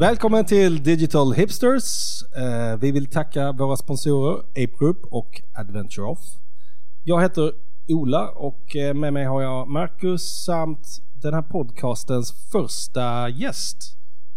[0.00, 1.84] Välkommen till Digital Hipsters.
[2.36, 6.18] Eh, vi vill tacka våra sponsorer Ape Group och Adventure Off.
[7.04, 7.52] Jag heter
[7.88, 10.88] Ola och eh, med mig har jag Marcus samt
[11.22, 13.76] den här podcastens första gäst.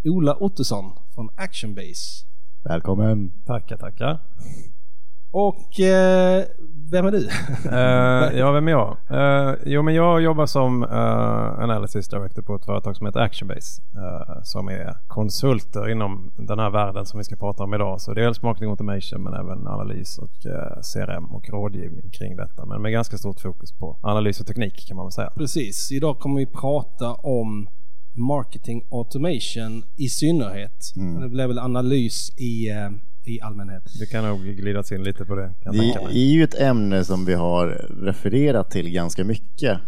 [0.05, 2.25] Ola Ottosson från Actionbase.
[2.63, 3.31] Välkommen!
[3.45, 4.19] Tackar, tackar.
[5.33, 6.43] Och eh,
[6.91, 7.17] vem är du?
[7.17, 8.97] uh, ja, vem är jag?
[9.11, 13.81] Uh, jo, men jag jobbar som uh, analysis director på ett företag som heter Actionbase.
[13.95, 18.01] Uh, som är konsulter inom den här världen som vi ska prata om idag.
[18.01, 20.31] Så dels marketing automation men även analys och
[20.93, 22.65] CRM och rådgivning kring detta.
[22.65, 25.29] Men med ganska stort fokus på analys och teknik kan man väl säga.
[25.35, 25.91] Precis.
[25.91, 27.69] Idag kommer vi prata om
[28.15, 30.93] marketing automation i synnerhet.
[30.95, 31.21] Mm.
[31.21, 32.69] Det blir väl analys i
[33.25, 33.83] i allmänhet.
[33.99, 35.51] Det kan nog glidas in lite på det.
[35.71, 37.67] det är ju ett ämne som vi har
[38.01, 39.79] refererat till ganska mycket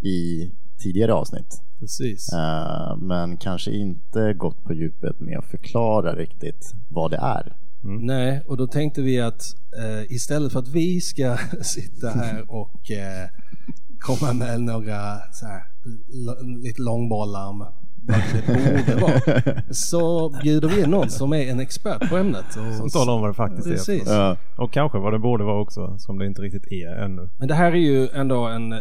[0.00, 0.50] i
[0.82, 1.62] tidigare avsnitt.
[1.78, 2.32] Precis.
[2.32, 7.56] Uh, men kanske inte gått på djupet med att förklara riktigt vad det är.
[7.84, 8.06] Mm.
[8.06, 9.42] Nej, och då tänkte vi att
[9.78, 13.30] uh, istället för att vi ska sitta här och uh,
[13.98, 15.62] komma med några så här,
[16.62, 17.66] lite långbollar om
[18.06, 19.62] det borde vara.
[19.70, 22.44] Så bjuder vi in någon som är en expert på ämnet.
[22.46, 24.08] Och, som talar om vad det faktiskt precis.
[24.08, 24.14] är.
[24.14, 24.36] Ja.
[24.56, 27.28] Och kanske vad det borde vara också, som det inte riktigt är ännu.
[27.38, 28.74] Men det här är ju ändå en,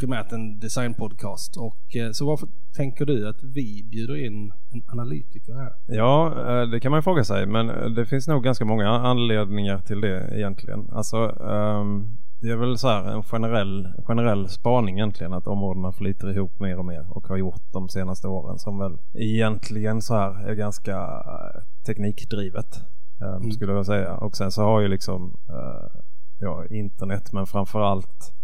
[0.00, 1.56] primärt en designpodcast.
[1.56, 5.72] Och eh, så varför tänker du att vi bjuder in en analytiker här?
[5.86, 7.46] Ja, eh, det kan man ju fråga sig.
[7.46, 10.88] Men det finns nog ganska många anledningar till det egentligen.
[10.92, 16.30] Alltså, um, det är väl så här en generell, generell spaning egentligen att områdena flyter
[16.30, 20.48] ihop mer och mer och har gjort de senaste åren som väl egentligen så här
[20.48, 22.80] är ganska eh, teknikdrivet
[23.20, 23.52] um, mm.
[23.52, 24.16] skulle jag säga.
[24.16, 26.00] Och sen så har ju liksom uh,
[26.38, 28.34] ja, internet men framförallt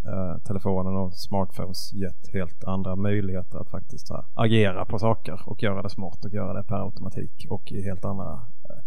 [0.44, 5.82] telefonen och smartphones gett helt andra möjligheter att faktiskt här, agera på saker och göra
[5.82, 8.40] det smart och göra det per automatik och i helt andra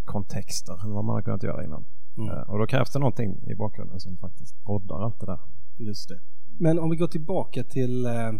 [0.05, 1.85] kontexter än vad man har kunnat göra innan.
[2.19, 2.37] Mm.
[2.37, 5.39] Eh, och då krävs det någonting i bakgrunden som faktiskt roddar allt det där.
[5.77, 6.19] Just det.
[6.59, 8.33] Men om vi går tillbaka till, eh, eh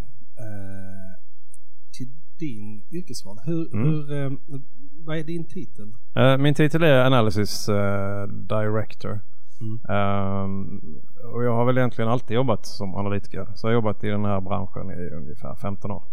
[1.97, 2.07] till
[2.39, 3.38] din yrkesroll.
[3.45, 3.88] Hur, mm.
[3.88, 4.31] hur, eh,
[5.06, 5.94] vad är din titel?
[6.16, 9.19] Eh, min titel är Analysis eh, Director.
[9.62, 9.79] Mm.
[9.97, 11.01] Um,
[11.34, 13.47] och jag har väl egentligen alltid jobbat som analytiker.
[13.56, 16.03] Så jag har jobbat i den här branschen i ungefär 15 år.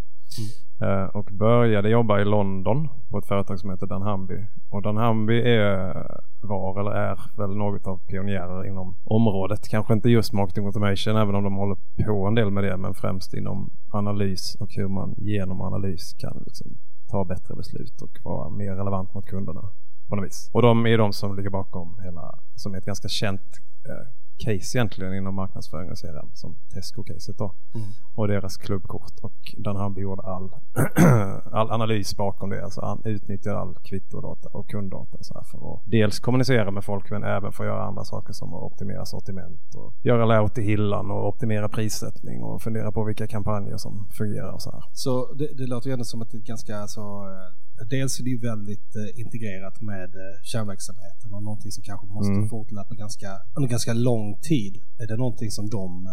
[0.81, 4.45] Eh, och började jobba i London på ett företag som heter Danhamby.
[4.71, 6.07] Och Danhamby är,
[6.41, 9.69] var eller är väl något av pionjärer inom området.
[9.69, 11.77] Kanske inte just marketing automation även om de håller
[12.07, 16.43] på en del med det men främst inom analys och hur man genom analys kan
[16.47, 16.67] liksom
[17.11, 19.63] ta bättre beslut och vara mer relevant mot kunderna
[20.09, 20.51] på något vis.
[20.53, 24.79] Och de är de som ligger bakom hela, som är ett ganska känt eh, case
[24.79, 27.55] egentligen inom marknadsföring och CRM som Tesco-caset då.
[27.75, 27.87] Mm.
[28.15, 30.51] Och deras klubbkort och den han gjorde all,
[31.53, 32.65] all analys bakom det.
[32.65, 37.11] Alltså han utnyttjar all kvittodata och kunddata så här för att dels kommunicera med folk
[37.11, 40.63] men även för att göra andra saker som att optimera sortiment och göra layout i
[40.63, 44.85] hyllan och optimera prissättning och fundera på vilka kampanjer som fungerar och så här.
[44.93, 48.25] Så det, det låter ju ändå som att det är ganska så eh, dels är
[48.25, 52.49] det ju väldigt eh, integrerat med eh, kärnverksamheten och någonting som kanske måste mm.
[52.49, 54.83] fortlöpa ganska, under ganska lång tid.
[54.99, 56.13] Är det någonting som de, eh,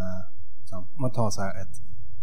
[0.61, 1.75] liksom, om man tar så här ett,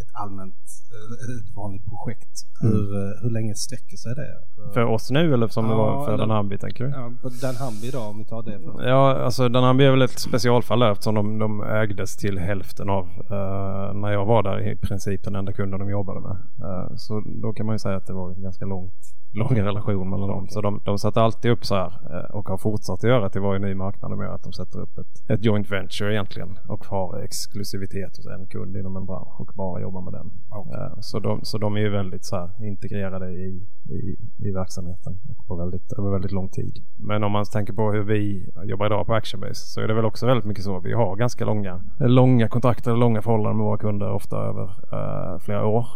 [0.02, 0.54] ett allmänt,
[0.94, 2.74] eh, ett vanligt projekt, mm.
[2.74, 4.28] hur, eh, hur länge sträcker sig det?
[4.74, 6.90] För oss nu eller som ja, det var för Danhambi tänker du?
[6.90, 7.12] Ja,
[7.42, 8.58] Danhambi då om vi tar det.
[8.58, 8.88] För.
[8.88, 13.94] Ja, alltså Danhambi är väl ett specialfall eftersom de, de ägdes till hälften av uh,
[13.94, 16.36] när jag var där i princip den enda kunden de jobbade med.
[16.68, 20.28] Uh, så då kan man ju säga att det var ganska långt lång relation mellan
[20.28, 20.48] dem.
[20.48, 23.40] Så de, de satte alltid upp så här eh, och har fortsatt att göra till
[23.40, 27.18] varje ny marknad med att de sätter upp ett, ett joint venture egentligen och har
[27.18, 30.30] exklusivitet hos en kund inom en bransch och bara jobbar med den.
[30.60, 30.90] Okay.
[31.00, 34.16] Så, de, så de är ju väldigt så här integrerade i, i,
[34.48, 36.84] i verksamheten på väldigt, över väldigt lång tid.
[36.98, 40.04] Men om man tänker på hur vi jobbar idag på Actionbase så är det väl
[40.04, 40.80] också väldigt mycket så.
[40.80, 45.66] Vi har ganska långa, långa kontrakter, långa förhållanden med våra kunder ofta över uh, flera
[45.66, 45.86] år.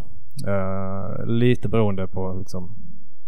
[0.48, 2.83] Uh, lite beroende på liksom,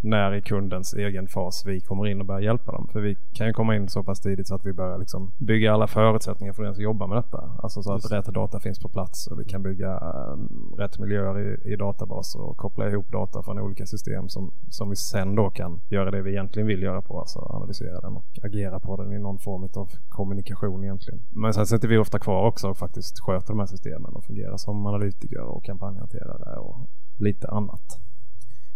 [0.07, 2.89] när i kundens egen fas vi kommer in och börjar hjälpa dem.
[2.93, 5.73] För vi kan ju komma in så pass tidigt så att vi börjar liksom bygga
[5.73, 7.51] alla förutsättningar för den som jobbar med detta.
[7.63, 11.39] Alltså så att rätt data finns på plats och vi kan bygga um, rätt miljöer
[11.39, 15.51] i, i databaser och koppla ihop data från olika system som, som vi sen då
[15.51, 17.21] kan göra det vi egentligen vill göra på.
[17.21, 21.21] Alltså analysera den och agera på den i någon form av kommunikation egentligen.
[21.31, 24.57] Men sen sitter vi ofta kvar också och faktiskt sköter de här systemen och fungerar
[24.57, 26.77] som analytiker och kampanjhanterare och
[27.19, 28.01] lite annat.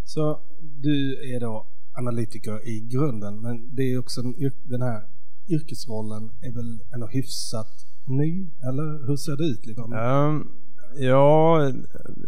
[0.05, 1.67] Så du är då
[1.99, 4.23] analytiker i grunden men det är också
[4.65, 5.03] den här
[5.49, 9.67] yrkesrollen är väl ändå hyfsat ny eller hur ser det ut?
[9.67, 9.93] Liksom?
[9.93, 10.49] Um,
[10.97, 11.59] ja,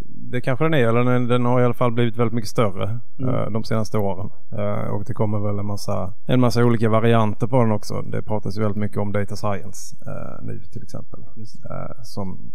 [0.06, 0.88] det kanske den är.
[0.88, 3.34] Eller den, den, har i alla fall blivit väldigt mycket större mm.
[3.34, 4.30] uh, de senaste åren.
[4.52, 8.02] Uh, och det kommer väl en massa, en massa olika varianter på den också.
[8.02, 11.20] Det pratas ju väldigt mycket om data science uh, nu till exempel.
[12.02, 12.52] som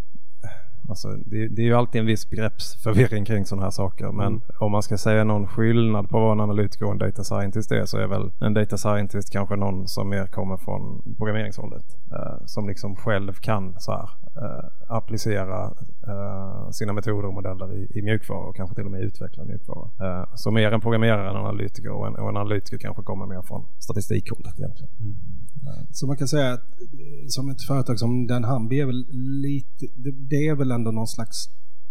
[0.90, 4.12] Alltså, det, det, är ju alltid en viss begreppsförvirring kring sådana här saker.
[4.12, 4.42] Men mm.
[4.60, 7.86] om man ska säga någon skillnad på vad en analytiker och en data scientist är
[7.86, 11.86] så är väl en data scientist kanske någon som mer kommer från programmeringshållet.
[12.12, 14.10] Eh, som liksom själv kan så här,
[14.44, 15.74] eh, applicera
[16.08, 19.90] eh, sina metoder och modeller i, i mjukvara och kanske till och med utveckla mjukvara.
[20.00, 23.26] Eh, så mer en programmerare än en analytiker och en, och en analytiker kanske kommer
[23.26, 24.92] mer från statistikhållet egentligen.
[25.00, 25.37] Mm.
[25.68, 29.06] Eh, så man kan säga att eh, som ett företag som Den Hambi är väl
[29.42, 29.86] lite,
[30.30, 31.38] det är väl ändå någon slags,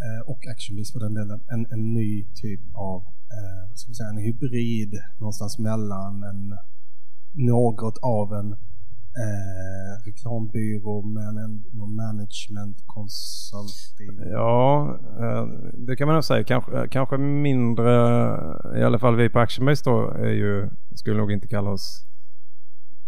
[0.05, 3.00] eh, och Actionbiz för den delen, en, en ny typ av,
[3.37, 6.58] eh, vad ska vi säga, en hybrid någonstans mellan en,
[7.32, 8.52] något av en
[9.23, 14.31] eh, reklambyrå med en någon management consulting.
[14.31, 15.46] Ja, eh,
[15.87, 16.44] det kan man nog säga.
[16.44, 17.90] Kanske, kanske mindre,
[18.79, 22.06] i alla fall vi på Actionbase då, är ju, skulle nog inte kalla oss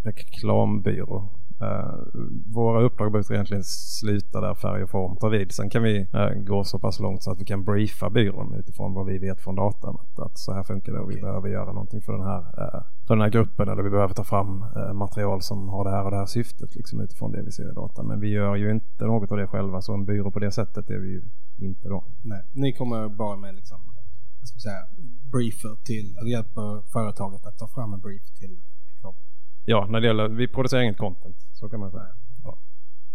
[0.05, 1.29] reklambyrå.
[1.63, 5.53] Uh, våra uppdrag behöver egentligen sluta där färg och form tar vid.
[5.53, 8.95] Sen kan vi uh, gå så pass långt så att vi kan briefa byrån utifrån
[8.95, 9.97] vad vi vet från datan.
[10.01, 12.83] Att, att så här funkar det och vi behöver göra någonting för den här, uh,
[13.07, 14.65] för den här gruppen eller vi behöver ta fram
[14.95, 17.75] material som har det här och det här syftet liksom utifrån det vi ser i
[17.75, 18.07] datan.
[18.07, 20.91] Men vi gör ju inte något av det själva så en byrå på det sättet
[20.91, 21.23] är vi ju
[21.59, 22.05] inte då.
[22.23, 23.79] Nej, ni kommer bara med liksom,
[24.41, 24.83] jag ska säga,
[25.33, 28.61] briefer till, eller hjälper företaget att ta fram en brief till
[29.69, 31.37] ja, när det gäller, vi producerar inget content.
[31.53, 32.03] Så kan man säga.
[32.45, 32.59] Ja.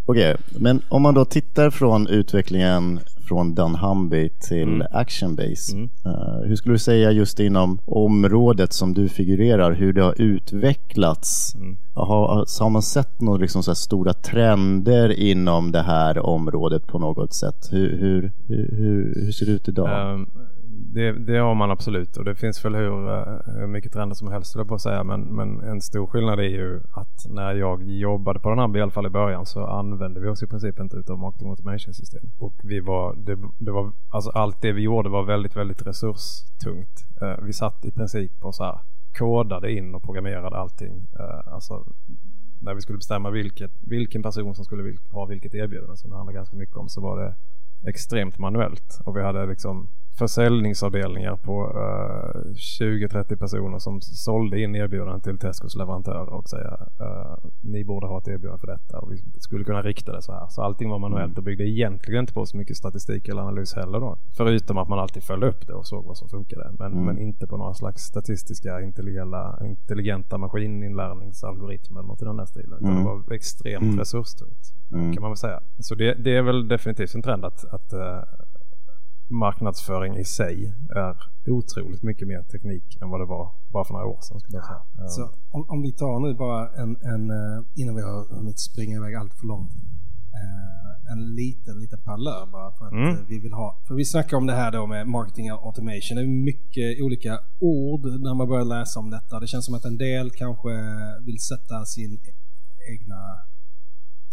[0.06, 4.88] Okej, okay, men om man då tittar från utvecklingen från Dunhamby till mm.
[4.92, 5.74] Actionbase.
[5.74, 5.90] Mm.
[6.06, 11.56] Uh, hur skulle du säga just inom området som du figurerar, hur det har utvecklats?
[11.56, 11.78] Mm.
[11.94, 17.70] Har, har man sett några liksom stora trender inom det här området på något sätt?
[17.72, 20.14] Hur, hur, hur, hur ser det ut idag?
[20.14, 20.30] Um,
[20.76, 24.32] det, det, har man absolut och det finns väl hur, eh, hur mycket trender som
[24.32, 28.40] helst på att säga men, men en stor skillnad är ju att när jag jobbade
[28.40, 30.98] på den här i alla fall i början så använde vi oss i princip inte
[30.98, 35.10] utav marketing automation system och vi var, det, det, var, alltså allt det vi gjorde
[35.10, 37.06] var väldigt, väldigt resurstungt.
[37.22, 38.80] Eh, vi satt i princip och så här
[39.18, 41.08] kodade in och programmerade allting.
[41.20, 41.86] Eh, alltså
[42.62, 46.38] när vi skulle bestämma vilket, vilken person som skulle ha vilket erbjudande som det handlade
[46.38, 47.36] ganska mycket om så var det
[47.90, 54.76] extremt manuellt och vi hade liksom försäljningsavdelningar på uh, eh, 20-30 personer som sålde in
[54.76, 59.12] erbjudanden till Tescos leverantörer och säga uh, ni borde ha ett erbjudande för detta och
[59.12, 60.48] vi skulle kunna rikta det så här.
[60.50, 64.00] Så allting var manuellt och byggde egentligen inte på så mycket statistik eller analys heller
[64.00, 64.18] då.
[64.38, 66.72] Förutom att man alltid följde upp det och såg vad som funkade.
[66.80, 67.06] Men, mm.
[67.06, 72.78] men inte på några slags statistiska intelligenta, intelligenta maskininlärningsalgoritmer eller något i den där stilen.
[72.80, 73.04] Utan mm.
[73.04, 74.00] det var extremt mm.
[74.00, 75.14] resurstungt mm.
[75.14, 75.60] kan man väl säga.
[75.80, 78.00] Så det, det, är väl definitivt en trend att, att uh,
[79.34, 81.16] marknadsföring i sig är
[81.52, 84.40] otroligt mycket mer teknik än vad det var bara för några år sedan.
[84.40, 84.82] Skulle jag säga.
[84.98, 85.08] Ja.
[85.08, 85.22] Så
[85.52, 89.16] om, om, vi tar nu bara en, en, eh, innan vi har hunnit springa iväg
[89.16, 89.72] allt för långt.
[90.42, 93.10] Eh, en liten, liten parlör bara för att mm.
[93.10, 93.80] Eh, vi vill ha.
[93.88, 96.16] För vi snackar om det här då med marketing och automation.
[96.16, 99.40] Det är mycket olika ord när man börjar läsa om detta.
[99.40, 100.70] Det känns som att en del kanske
[101.26, 102.20] vill sätta sin
[102.92, 103.22] egna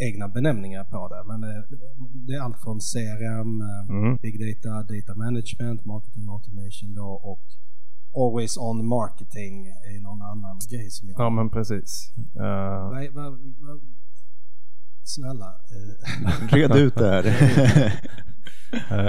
[0.09, 1.23] egna benämningar på det.
[1.31, 1.65] Men det,
[2.27, 4.17] det är allt från CRM, eh, mm.
[4.17, 7.45] Big Data, Data Management, Marketing Automation då och
[8.21, 11.21] Always On Marketing är någon annan grej som jag...
[11.21, 12.13] Ja men precis.
[12.37, 12.43] Uh...
[12.93, 13.81] Va, va, va,
[15.05, 15.47] snälla.
[15.47, 16.55] Eh.
[16.55, 17.25] Red ut det här.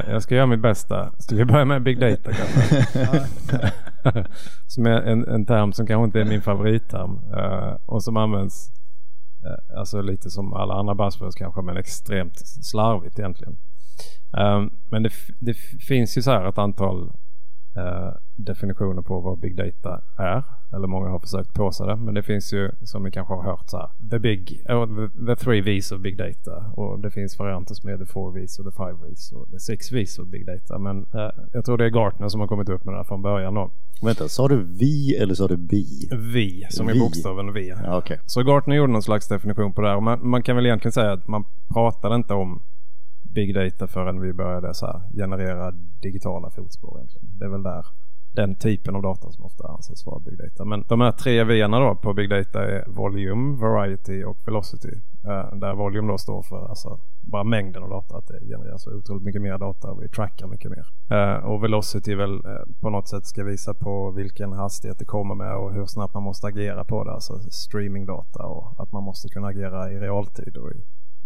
[0.12, 1.14] jag ska göra mitt bästa.
[1.18, 2.86] Ska vi börja med Big Data kanske?
[4.68, 8.72] som är en, en term som kanske inte är min favoritterm uh, och som används
[8.72, 8.81] Eh,
[9.46, 13.58] Eh, alltså lite som alla andra buzzwords kanske men extremt slarvigt egentligen.
[14.38, 15.54] Um, men det, det,
[15.88, 17.04] finns ju så här ett antal
[17.78, 20.44] uh, definitioner på vad big data är.
[20.74, 21.96] Eller många har försökt påsa det.
[21.96, 23.90] Men det finns ju som ni kanske har hört så här.
[24.10, 26.66] The, big, uh, the, three V's of big data.
[26.74, 29.60] Och det finns varianter som är the four V's och the five V's och the
[29.60, 30.80] six V's of big data.
[30.80, 33.22] Men uh, jag tror det är Gartner som har kommit upp med det här från
[33.22, 33.72] början då.
[34.02, 36.10] Vänta, sa du vi eller sa du bi?
[36.12, 36.94] Vi, som vi.
[36.94, 37.74] är bokstaven V.
[37.84, 38.18] Ja, okay.
[38.26, 39.96] Så Gartner gjorde någon slags definition på det här.
[39.96, 41.44] Och man, man kan väl egentligen säga att man
[41.74, 42.62] pratade inte om
[43.24, 46.98] big data förrän vi började så här, generera digitala fotspår.
[46.98, 47.38] Egentligen.
[47.40, 47.86] Det är väl där
[48.32, 50.66] den typen av data som ofta anses vara big data.
[50.66, 54.96] Men de här tre v då på big data är volume, variety och velocity.
[55.26, 58.96] Uh, där volume då står för alltså, bara mängden av data, att det genereras så
[58.96, 60.86] otroligt mycket mer data och vi trackar mycket mer.
[61.18, 65.36] Eh, och velocity väl eh, på något sätt ska visa på vilken hastighet det kommer
[65.36, 67.12] med och hur snabbt man måste agera på det.
[67.12, 70.86] Alltså streamingdata och att man måste kunna agera i realtid och i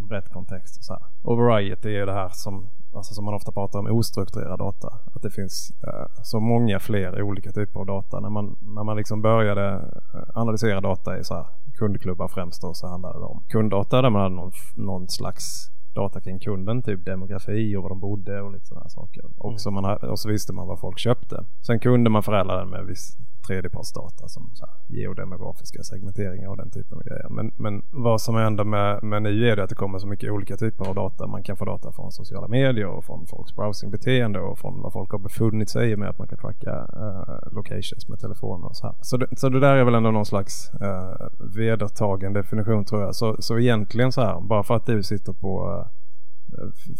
[0.09, 0.77] rätt kontext.
[0.77, 1.03] Och, så här.
[1.21, 4.87] och variety är det här som alltså som man ofta pratar om, ostrukturerad data.
[5.15, 8.19] Att det finns eh, så många fler olika typer av data.
[8.19, 9.73] När man, när man liksom började
[10.13, 11.45] eh, analysera data i så här
[11.77, 16.21] kundklubbar främst då så handlade det om kunddata där man hade någon, någon slags data
[16.21, 19.23] kring kunden, typ demografi och var de bodde och lite sådana saker.
[19.37, 19.59] Och, mm.
[19.59, 21.45] så man, och så visste man vad folk köpte.
[21.61, 26.71] Sen kunde man förädla den med viss tredjepartsdata som så här, geodemografiska segmenteringar och den
[26.71, 27.29] typen av grejer.
[27.29, 30.31] Men, men vad som händer med, med nu är det att det kommer så mycket
[30.31, 31.27] olika typer av data.
[31.27, 35.11] Man kan få data från sociala medier och från folks browsingbeteende och från vad folk
[35.11, 38.87] har befunnit sig i med att man kan tracka uh, locations med telefoner och så
[38.87, 38.95] här.
[39.01, 43.15] Så det, så det där är väl ändå någon slags uh, vedertagen definition tror jag.
[43.15, 45.87] Så, så egentligen så här, bara för att du sitter på uh,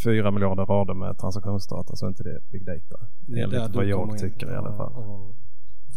[0.04, 3.06] fyra miljarder rader med transaktionsdata så är inte det big data.
[3.28, 4.94] Enligt vad jag tycker i alla fall.
[4.94, 5.36] Och,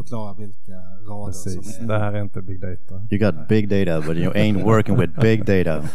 [0.02, 0.78] förklara vilka
[1.08, 1.76] rader Precis.
[1.76, 1.88] som är...
[1.88, 2.94] Det här är inte big data.
[3.10, 5.88] You got big data but you ain't working with big data.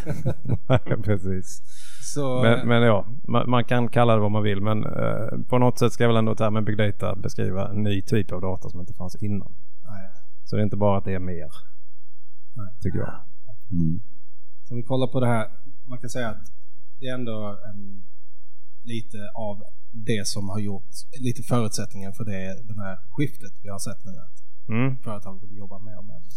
[1.04, 1.62] Precis.
[2.14, 5.58] Så, men, men, ja, man, man, kan kalla det vad man vill men eh, på
[5.58, 8.80] något sätt ska väl ändå termen big data beskriva en ny typ av data som
[8.80, 9.56] inte fanns innan.
[9.84, 10.10] Nej.
[10.44, 11.52] Så det är inte bara att det är mer.
[12.54, 12.68] Nej.
[12.82, 13.14] Tycker jag.
[13.72, 14.00] Mm.
[14.70, 15.48] Om vi kollar på det här.
[15.86, 16.52] Man kan säga att
[17.00, 18.04] det är ändå en,
[18.84, 23.80] lite av det som har gjort lite förutsättningen för det, den här skiftet vi har
[23.80, 24.12] sett nu.
[24.12, 24.98] Att mm.
[24.98, 26.32] företag vill jobba mer och mer med.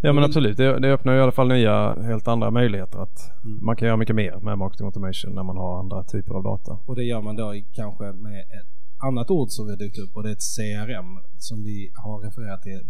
[0.00, 3.64] Ja men absolut, det, det öppnar i alla fall nya helt andra möjligheter att mm.
[3.64, 6.78] man kan göra mycket mer med marketing automation när man har andra typer av data.
[6.86, 8.74] Och det gör man då kanske med ett
[9.08, 12.20] annat ord som vi har dykt upp och det är ett CRM som vi har
[12.20, 12.80] refererat till.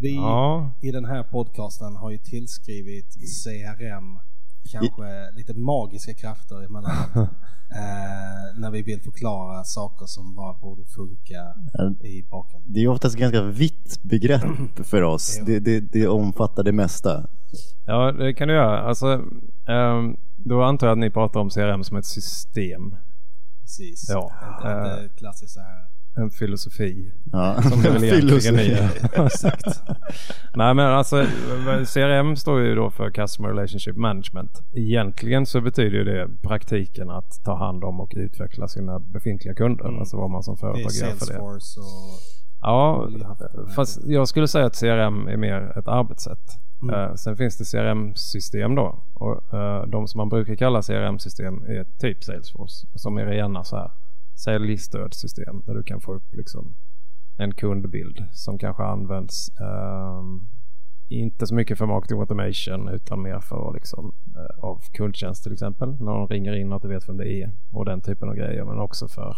[0.00, 0.72] Vi ja.
[0.82, 3.10] i den här podcasten har ju tillskrivit
[3.44, 4.18] CRM
[4.72, 7.16] kanske lite magiska krafter emellanåt.
[7.70, 11.54] eh, när vi vill förklara saker som bara borde funka
[12.06, 12.72] i bakgrunden.
[12.72, 14.42] Det är oftast ett ganska vitt begrepp
[14.86, 15.40] för oss.
[15.46, 17.26] Det, det, det omfattar det mesta.
[17.86, 18.80] Ja, det kan du göra.
[18.80, 19.06] Alltså,
[19.66, 22.96] um, då antar jag att ni pratar om CRM som ett system.
[23.60, 24.06] Precis.
[24.08, 24.32] Ja.
[24.56, 27.12] Inte, inte klassiskt så här en filosofi.
[27.32, 27.62] Ja.
[27.62, 28.90] Som det väl egentligen är.
[29.26, 29.82] Exakt.
[30.54, 31.26] Nej men alltså
[31.94, 34.62] CRM står ju då för Customer Relationship Management.
[34.72, 39.84] Egentligen så betyder ju det praktiken att ta hand om och utveckla sina befintliga kunder.
[39.84, 39.98] Mm.
[40.00, 41.38] Alltså vad man som företag gör för det.
[41.38, 41.60] Och...
[42.60, 43.08] Ja,
[43.76, 46.66] fast jag skulle säga att CRM är mer ett arbetssätt.
[46.82, 46.94] Mm.
[46.94, 51.84] Uh, sen finns det CRM-system då och uh, de som man brukar kalla CRM-system är
[51.98, 53.90] typ Salesforce som är rena så här
[54.36, 56.74] säljstödsystem där du kan få upp liksom
[57.36, 60.48] en kundbild som kanske används um,
[61.08, 65.88] inte så mycket för marketing automation utan mer för liksom, uh, av kundtjänst till exempel.
[66.00, 68.64] När de ringer in att du vet vem det är och den typen av grejer.
[68.64, 69.36] Men också för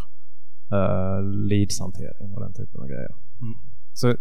[0.72, 3.14] uh, leadshantering och den typen av grejer.
[3.40, 3.54] Mm.
[3.92, 4.16] Så uh,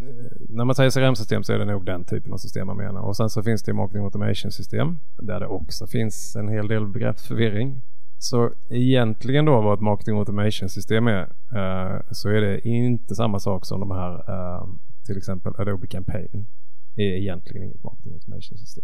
[0.50, 3.02] när man säger CRM-system så är det nog den typen av system man menar.
[3.02, 6.88] Och sen så finns det marketing automation system där det också finns en hel del
[6.88, 7.82] begreppsförvirring.
[8.20, 11.24] Så egentligen då vad ett marketing automation system är
[11.56, 14.68] uh, så är det inte samma sak som de här uh,
[15.06, 16.48] till exempel Adobe Campaign
[16.96, 18.84] är egentligen inget marketing automation system.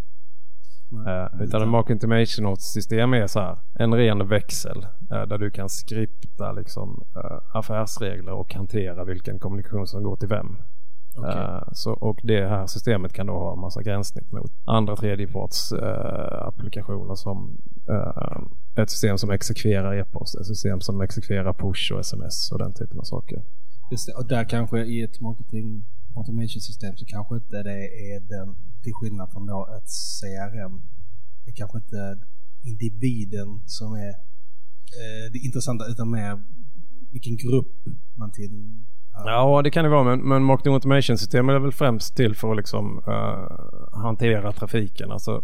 [0.93, 5.69] Uh, utan ett marketing automation system är så här en ren växel där du kan
[5.69, 7.03] skripta liksom
[7.53, 10.57] affärsregler och hantera vilken kommunikation som går till vem.
[11.17, 11.59] Okay.
[11.71, 16.47] Så, och det här systemet kan då ha en massa gränssnitt mot andra tredjeparts uh,
[16.47, 17.57] applikationer som
[18.75, 22.99] ett system som exekverar e-post, ett system som exekverar push och sms och den typen
[22.99, 23.43] av saker.
[23.91, 25.85] Just det, och där kanske i ett marketing
[26.15, 30.81] automation system så kanske inte det är den, till skillnad från då ett CRM,
[31.45, 32.19] det är kanske inte
[32.63, 34.13] individen som är
[35.01, 36.43] eh, det intressanta utan mer
[37.11, 37.73] vilken grupp
[38.15, 38.83] man till
[39.15, 40.03] Ja, det kan det vara.
[40.03, 45.11] Men, men marketing automation system är väl främst till för att liksom, uh, hantera trafiken.
[45.11, 45.43] Alltså,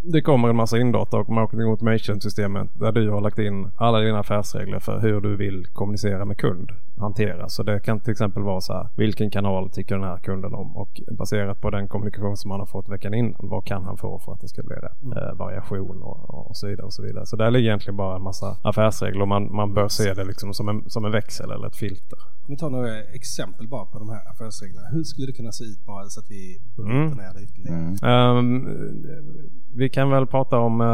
[0.00, 4.00] det kommer en massa indata och marketing automation systemet där du har lagt in alla
[4.00, 7.54] dina affärsregler för hur du vill kommunicera med kund hanteras.
[7.54, 10.76] Så det kan till exempel vara så här, vilken kanal tycker den här kunden om?
[10.76, 14.18] Och baserat på den kommunikation som han har fått veckan innan, vad kan han få
[14.18, 15.18] för att det ska bli rätt mm.
[15.18, 17.26] eh, variation och, och, så vidare och så vidare.
[17.26, 20.54] Så där ligger egentligen bara en massa affärsregler och man, man bör se det liksom
[20.54, 22.18] som en, som en växel eller ett filter.
[22.46, 24.88] Om vi tar några exempel bara på de här affärsreglerna.
[24.92, 27.06] Hur skulle det kunna se ut bara så att vi mm.
[27.06, 27.96] ner det ytterligare?
[28.02, 28.36] Mm.
[28.36, 28.68] Um,
[29.76, 30.86] vi kan väl prata om uh,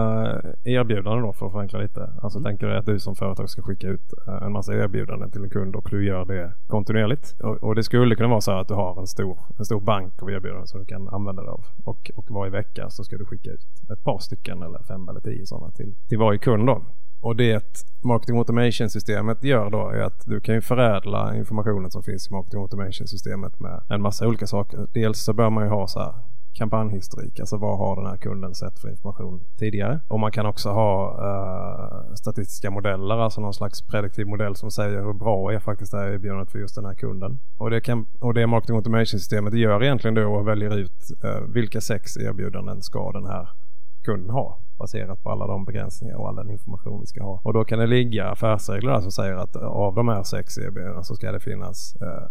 [0.65, 2.13] erbjudanden då för att förenkla lite.
[2.23, 2.51] Alltså mm.
[2.51, 5.51] tänker du att du som företag ska skicka ut uh, en massa erbjudanden till en
[5.51, 7.37] kund och du gör det kontinuerligt.
[7.41, 10.23] Och, och, det skulle kunna vara så att du har en stor, en stor bank
[10.23, 11.65] av erbjudanden som du kan använda dig av.
[11.85, 15.21] Och, och varje vecka så ska du skicka ut ett par stycken eller fem eller
[15.21, 16.67] tio sådana till, till varje kund.
[16.67, 16.83] Då.
[17.21, 22.03] Och det Marketing Automation systemet gör då är att du kan ju förädla informationen som
[22.03, 24.87] finns i Marketing Automation systemet med en massa olika saker.
[24.93, 26.15] Dels så bör man ju ha så här
[26.55, 30.01] kampanjhistorik, alltså vad har den här kunden sett för information tidigare?
[30.09, 35.03] Och man kan också ha uh, statistiska modeller, alltså någon slags prediktiv modell som säger
[35.03, 37.41] hur bra är faktiskt det här erbjudandet för just den här kunden.
[37.57, 41.81] Och det, kan, och det marketing automation-systemet gör egentligen då och väljer ut uh, vilka
[41.81, 43.49] sex erbjudanden ska den här
[44.05, 47.41] kunden ha baserat på alla de begränsningar och all den information vi ska ha.
[47.43, 51.15] Och då kan det ligga affärsregler som säger att av de här sex erbjudandena så
[51.15, 52.29] ska det finnas uh,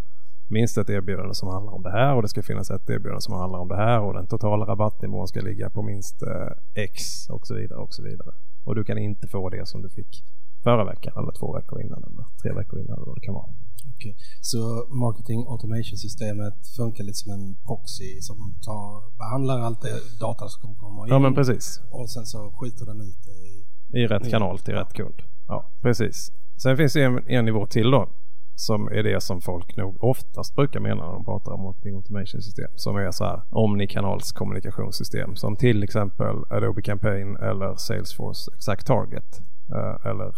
[0.48, 3.34] minst ett erbjudande som handlar om det här och det ska finnas ett erbjudande som
[3.34, 7.48] handlar om det här och den totala rabattnivån ska ligga på minst eh, X och
[7.48, 8.32] så vidare och så vidare.
[8.66, 10.24] Och du kan inte få det som du fick
[10.64, 13.50] förra veckan eller två veckor innan eller tre veckor innan eller vad det kan vara.
[13.96, 14.16] Okay.
[14.42, 20.76] Så marketing automation-systemet funkar lite som en proxy som tar, behandlar allt det data som
[20.76, 21.14] kommer in.
[21.14, 21.82] Ja men precis.
[21.92, 24.04] Och sen så skjuter den ut det i...
[24.04, 25.22] I rätt kanal till rätt kund.
[25.48, 26.32] Ja precis.
[26.64, 28.10] Sen finns det en, en nivå till då
[28.56, 32.42] som är det som folk nog oftast brukar mena när de pratar om marketing automation
[32.42, 38.88] system som är så här omnikanals kommunikationssystem som till exempel Adobe Campaign eller Salesforce Exact
[38.88, 39.42] Target
[39.76, 40.36] eh, eller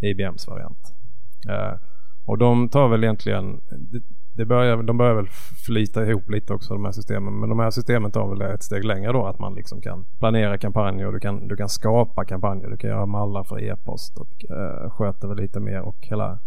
[0.00, 0.94] IBMs variant.
[1.48, 1.74] Eh,
[2.26, 3.60] och de tar väl egentligen
[4.40, 5.28] det börjar, de börjar väl
[5.66, 7.40] flyta ihop lite också de här systemen.
[7.40, 10.58] Men de här systemen tar väl ett steg längre då att man liksom kan planera
[10.58, 12.70] kampanjer och du kan, du kan skapa kampanjer.
[12.70, 16.38] Du kan göra mallar för e-post och eh, sköta väl lite mer och hela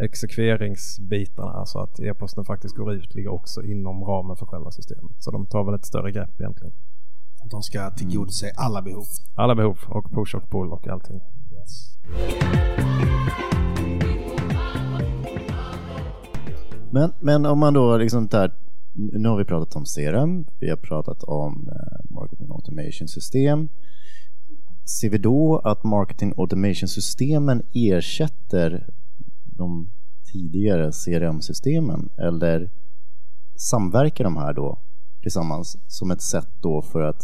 [0.00, 5.16] exekveringsbitarna, alltså att e-posten faktiskt går ut, ligger också inom ramen för själva systemet.
[5.18, 6.72] Så de tar väl ett större grepp egentligen.
[7.50, 8.54] De ska tillgodose mm.
[8.58, 9.04] alla behov?
[9.34, 11.20] Alla behov och push och pull och allting.
[11.52, 11.96] Yes.
[16.92, 18.52] Men, men om man då liksom där,
[18.92, 23.68] nu har vi pratat om CRM, vi har pratat om eh, marketing automation system.
[25.00, 28.86] Ser vi då att marketing automation systemen ersätter
[29.60, 29.88] de
[30.32, 32.70] tidigare CRM-systemen eller
[33.56, 34.78] samverkar de här då
[35.22, 37.22] tillsammans som ett sätt då för att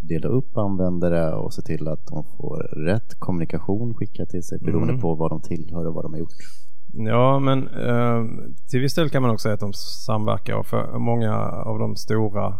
[0.00, 4.92] dela upp användare och se till att de får rätt kommunikation skickad till sig beroende
[4.92, 5.00] mm.
[5.00, 6.32] på vad de tillhör och vad de har gjort?
[6.92, 8.24] Ja, men eh,
[8.70, 9.72] till viss del kan man också säga att de
[10.06, 12.58] samverkar för många av de stora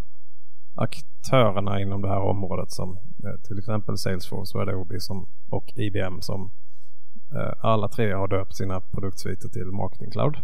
[0.74, 6.20] aktörerna inom det här området som eh, till exempel Salesforce och Adobe som, och IBM
[6.20, 6.50] som
[7.58, 10.36] alla tre har döpt sina produktsviter till Marketing Cloud.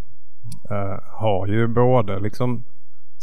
[0.71, 2.65] Eh, har ju både liksom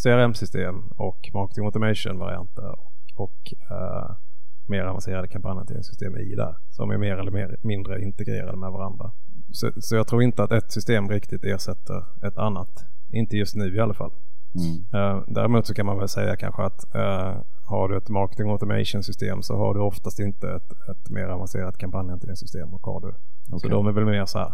[0.03, 2.75] CRM-system och Marketing Automation-varianter
[3.15, 4.15] och, uh,
[4.65, 9.12] mer avancerade kampanjhanteringssystem i där som är mer eller mer, mindre integrerade med varandra.
[9.51, 12.86] Så, så, jag tror inte att ett system riktigt ersätter ett annat.
[13.12, 14.12] Inte just nu i alla fall.
[14.56, 15.17] Mm.
[15.17, 19.03] Uh, däremot så kan man väl säga kanske att uh, har du ett marketing automation
[19.03, 22.73] system så har du oftast inte ett, ett mer avancerat kampanjhanteringssystem.
[22.73, 23.08] Och har du.
[23.08, 23.60] Okay.
[23.60, 24.53] Så de är väl mer så här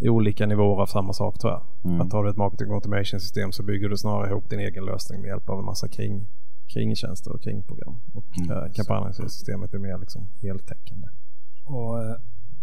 [0.00, 1.62] olika nivåer av samma sak tror jag.
[1.84, 2.00] Mm.
[2.00, 5.20] Att har du ett marketing automation system så bygger du snarare ihop din egen lösning
[5.20, 6.26] med hjälp av en massa kring,
[6.66, 8.00] kringtjänster och kringprogram.
[8.14, 8.50] Och mm.
[8.50, 11.08] äh, kampanjhanteringssystemet är mer liksom heltäckande.
[11.64, 12.16] Okej,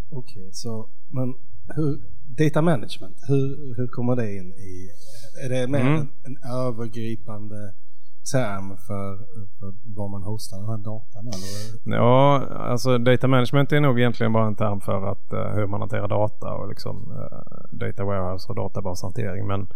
[0.10, 1.34] okay, så men
[1.76, 4.90] hur, data management, hur, hur kommer det in i,
[5.46, 5.94] är det mer mm.
[5.94, 7.74] en, en övergripande
[8.34, 9.18] term för,
[9.60, 11.28] för var man hostar den här datan?
[11.28, 11.96] Eller?
[11.98, 15.80] Ja, alltså data management är nog egentligen bara en term för att, uh, hur man
[15.80, 19.48] hanterar data och liksom uh, data warehouse och databashantering.
[19.48, 19.68] Men,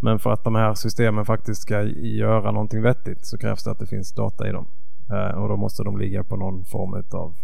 [0.00, 3.78] men för att de här systemen faktiskt ska göra någonting vettigt så krävs det att
[3.78, 4.66] det finns data i dem.
[5.12, 7.34] Uh, och då måste de ligga på någon form av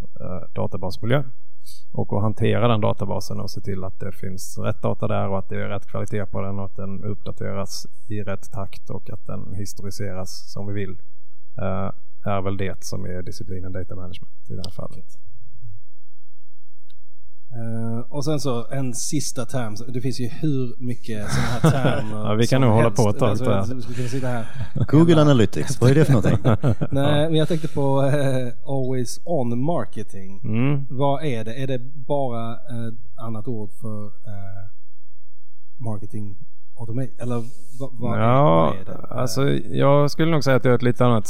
[0.54, 1.22] databasmiljö
[1.92, 5.38] och att hantera den databasen och se till att det finns rätt data där och
[5.38, 9.11] att det är rätt kvalitet på den och att den uppdateras i rätt takt och
[9.11, 10.90] att den historiseras som vi vill
[11.62, 11.90] uh,
[12.24, 15.29] är väl det som är disciplinen data management i det här fallet.
[17.56, 19.76] Uh, och sen så en sista term.
[19.88, 23.18] Det finns ju hur mycket sådana här termer ja, Vi kan nog hålla på ett
[23.18, 23.28] tag.
[23.28, 23.74] Alltså,
[24.88, 26.38] Google Analytics, vad är det för någonting?
[26.90, 30.40] Nej, men jag tänkte på uh, Always On Marketing.
[30.44, 30.86] Mm.
[30.90, 31.54] Vad är det?
[31.54, 34.12] Är det bara ett annat ord för uh,
[35.78, 36.36] marketing
[36.80, 37.14] automation?
[37.18, 37.44] Eller
[37.80, 39.14] vad, vad, ja, är, vad är det?
[39.14, 41.26] Alltså, jag skulle nog säga att det är ett lite annat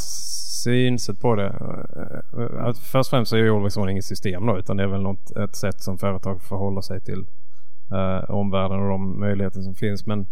[0.62, 1.46] synsätt på det.
[1.46, 4.86] Eh, först och främst så är ju Always On inget system då utan det är
[4.86, 7.26] väl något, ett sätt som företag förhåller sig till
[7.92, 10.06] eh, omvärlden och de möjligheter som finns.
[10.06, 10.26] Men,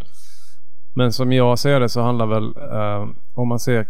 [0.95, 3.87] men som jag ser det så handlar väl eh, om man ser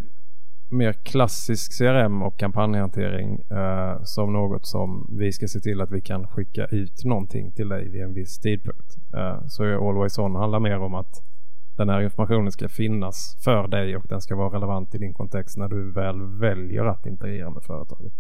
[0.70, 6.00] mer klassisk CRM och kampanjhantering eh, som något som vi ska se till att vi
[6.00, 8.96] kan skicka ut någonting till dig vid en viss tidpunkt.
[9.14, 11.22] Eh, så Always On handlar mer om att
[11.78, 15.56] den här informationen ska finnas för dig och den ska vara relevant i din kontext
[15.56, 18.14] när du väl väljer att interagera med företaget.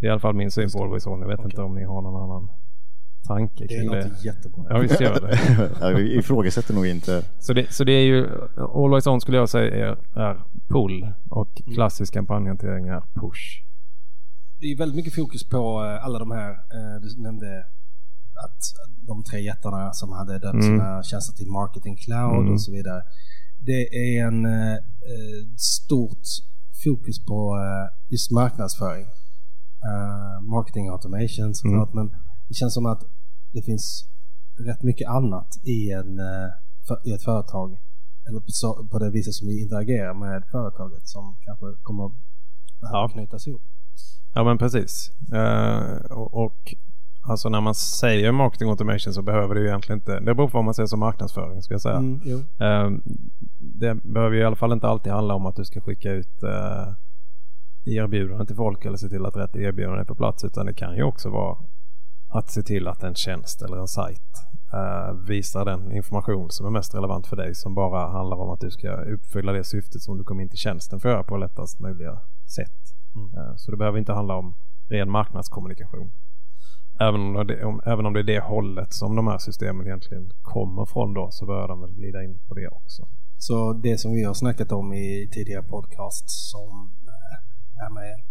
[0.00, 1.20] Det är i alla fall min syn på Always On.
[1.20, 1.50] Jag vet okay.
[1.50, 2.50] inte om ni har någon annan
[3.26, 3.96] tanke kring det.
[3.96, 4.64] Det låter jättebra.
[4.68, 5.38] Ja, visst gör det.
[5.80, 7.24] jag ifrågasätter nog inte.
[7.38, 11.60] Så det, så det är ju, Always On skulle jag säga är, är pull och
[11.60, 11.74] mm.
[11.74, 13.62] klassisk kampanjhantering är push.
[14.60, 17.64] det är väldigt mycket fokus på eh, alla de här, eh, du nämnde
[18.44, 18.60] att
[19.06, 20.62] de tre jättarna som hade döpt mm.
[20.62, 22.52] sina tjänster till Marketing Cloud mm.
[22.52, 23.02] och så vidare.
[23.66, 24.78] Det är en eh,
[25.56, 26.26] stort
[26.84, 29.06] fokus på eh, just marknadsföring.
[29.86, 32.06] Uh, marketing automation såklart, mm.
[32.06, 33.02] men det känns som att
[33.52, 34.08] det finns
[34.66, 36.50] rätt mycket annat i, en, uh,
[36.86, 37.78] för, i ett företag.
[38.28, 42.10] Eller på, på det viset som vi interagerar med företaget som kanske kommer
[42.80, 43.08] behöva ja.
[43.08, 43.62] knytas ihop.
[44.34, 45.12] Ja men precis.
[45.32, 46.74] Uh, och, och
[47.28, 50.58] Alltså när man säger marketing automation så behöver det ju egentligen inte, det beror på
[50.58, 51.96] vad man säger som marknadsföring ska jag säga.
[51.96, 52.20] Mm,
[52.62, 53.00] uh,
[53.58, 56.42] det behöver ju i alla fall inte alltid handla om att du ska skicka ut
[56.42, 56.94] uh,
[57.84, 60.96] erbjudanden till folk eller se till att rätt erbjudande är på plats utan det kan
[60.96, 61.58] ju också vara
[62.28, 64.32] att se till att en tjänst eller en sajt
[64.74, 68.60] uh, visar den information som är mest relevant för dig som bara handlar om att
[68.60, 71.36] du ska uppfylla det syftet som du kom in till tjänsten för att göra på
[71.36, 72.18] lättast möjliga
[72.54, 72.94] sätt.
[73.14, 73.58] Mm.
[73.58, 74.54] så det behöver inte handla om
[74.88, 76.12] ren marknadskommunikation.
[77.00, 80.32] Även om, det, om, även om det är det hållet som de här systemen egentligen
[80.42, 83.08] kommer från då så bör de väl glida in på det också.
[83.38, 88.22] Så det som vi har snackat om i tidigare podcasts som äh, är med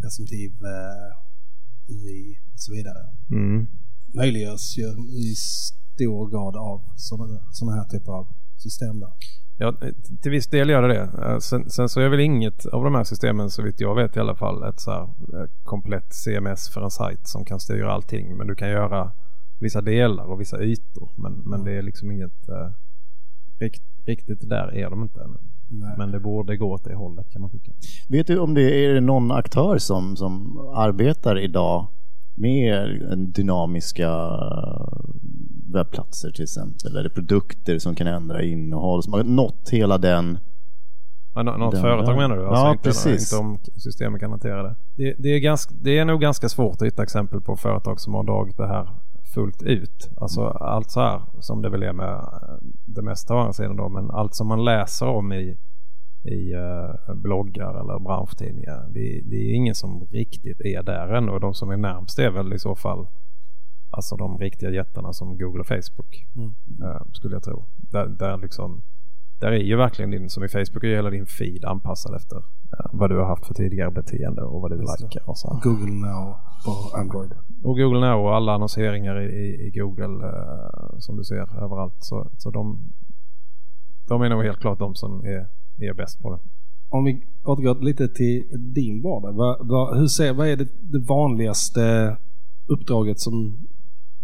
[0.00, 2.98] presumtiv äh, UI och så vidare
[3.30, 3.66] mm.
[4.14, 9.00] möjliggörs ju i stor grad av sådana här typer av system.
[9.00, 9.12] Då.
[9.58, 9.74] Ja,
[10.22, 11.24] till viss del gör det det.
[11.24, 14.16] Eh, sen, sen, så är väl inget av de här systemen så vitt jag vet
[14.16, 17.92] i alla fall ett så här eh, komplett CMS för en sajt som kan styra
[17.92, 18.36] allting.
[18.36, 19.12] Men du kan göra
[19.60, 21.10] vissa delar och vissa ytor.
[21.16, 22.70] Men, men det är liksom inget eh,
[23.58, 25.38] rikt, riktigt där är de inte ännu.
[25.68, 25.94] Nej.
[25.98, 27.72] Men det borde gå åt det hållet kan man tycka.
[28.08, 31.88] Vet du om det är någon aktör som, som arbetar idag
[32.34, 32.88] med
[33.34, 34.08] dynamiska
[35.74, 36.96] webbplatser till exempel?
[36.96, 40.38] Eller produkter som kan ändra innehåll, som har nått hela den
[41.36, 42.46] Ja, något den företag menar du?
[42.46, 43.32] Alltså ja, inte, precis.
[43.32, 44.76] Inte om systemet kan hantera det.
[44.96, 48.14] Det, det, är ganska, det är nog ganska svårt att hitta exempel på företag som
[48.14, 48.88] har dragit det här
[49.34, 50.10] fullt ut.
[50.16, 50.56] Alltså mm.
[50.60, 52.28] allt så här som det väl är med
[52.84, 53.88] det mesta å andra sidan då.
[53.88, 55.58] Men allt som man läser om i,
[56.24, 58.86] i uh, bloggar eller branschtidningar.
[58.88, 62.30] Det, det, är ingen som riktigt är där än och de som är närmst är
[62.30, 63.06] väl i så fall
[63.96, 66.26] Alltså de riktiga jättarna som Google och Facebook.
[66.36, 66.54] Mm.
[66.82, 67.64] Uh, skulle jag tro.
[67.76, 68.82] Där, där, liksom,
[69.40, 72.42] där är ju verkligen din, som i Facebook, är hela din feed anpassad efter uh,
[72.92, 75.28] vad du har haft för tidigare beteende och vad du likar.
[75.28, 75.60] Och så.
[75.62, 77.30] Google Now på Android.
[77.64, 81.96] Och Google Now och alla annonseringar i, i, i Google uh, som du ser överallt.
[81.98, 82.92] Så, så de,
[84.08, 86.38] de är nog helt klart de som är, är bäst på det.
[86.88, 89.32] Om vi återgår lite till din vardag.
[89.32, 92.16] Vad, vad, hur ser, vad är det, det vanligaste
[92.66, 93.66] uppdraget som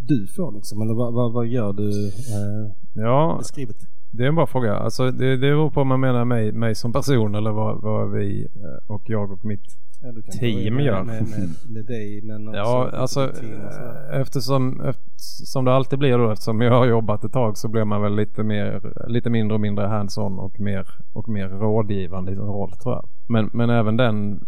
[0.07, 0.81] du får liksom?
[0.81, 2.07] Eller vad, vad, vad gör du?
[2.07, 3.75] Eh, ja, beskrivet.
[4.11, 4.75] det är en bra fråga.
[4.75, 8.11] Alltså, det, det beror på om man menar mig, mig som person eller vad, vad
[8.11, 11.03] vi eh, och jag och mitt ja, team med, gör.
[11.03, 16.31] Med, med, med dig men också Ja, alltså eh, eftersom, eftersom det alltid blir då
[16.31, 19.61] eftersom jag har jobbat ett tag så blir man väl lite mer, lite mindre och
[19.61, 23.09] mindre hands-on och mer, och mer rådgivande i sin roll tror jag.
[23.27, 24.45] Men, men även den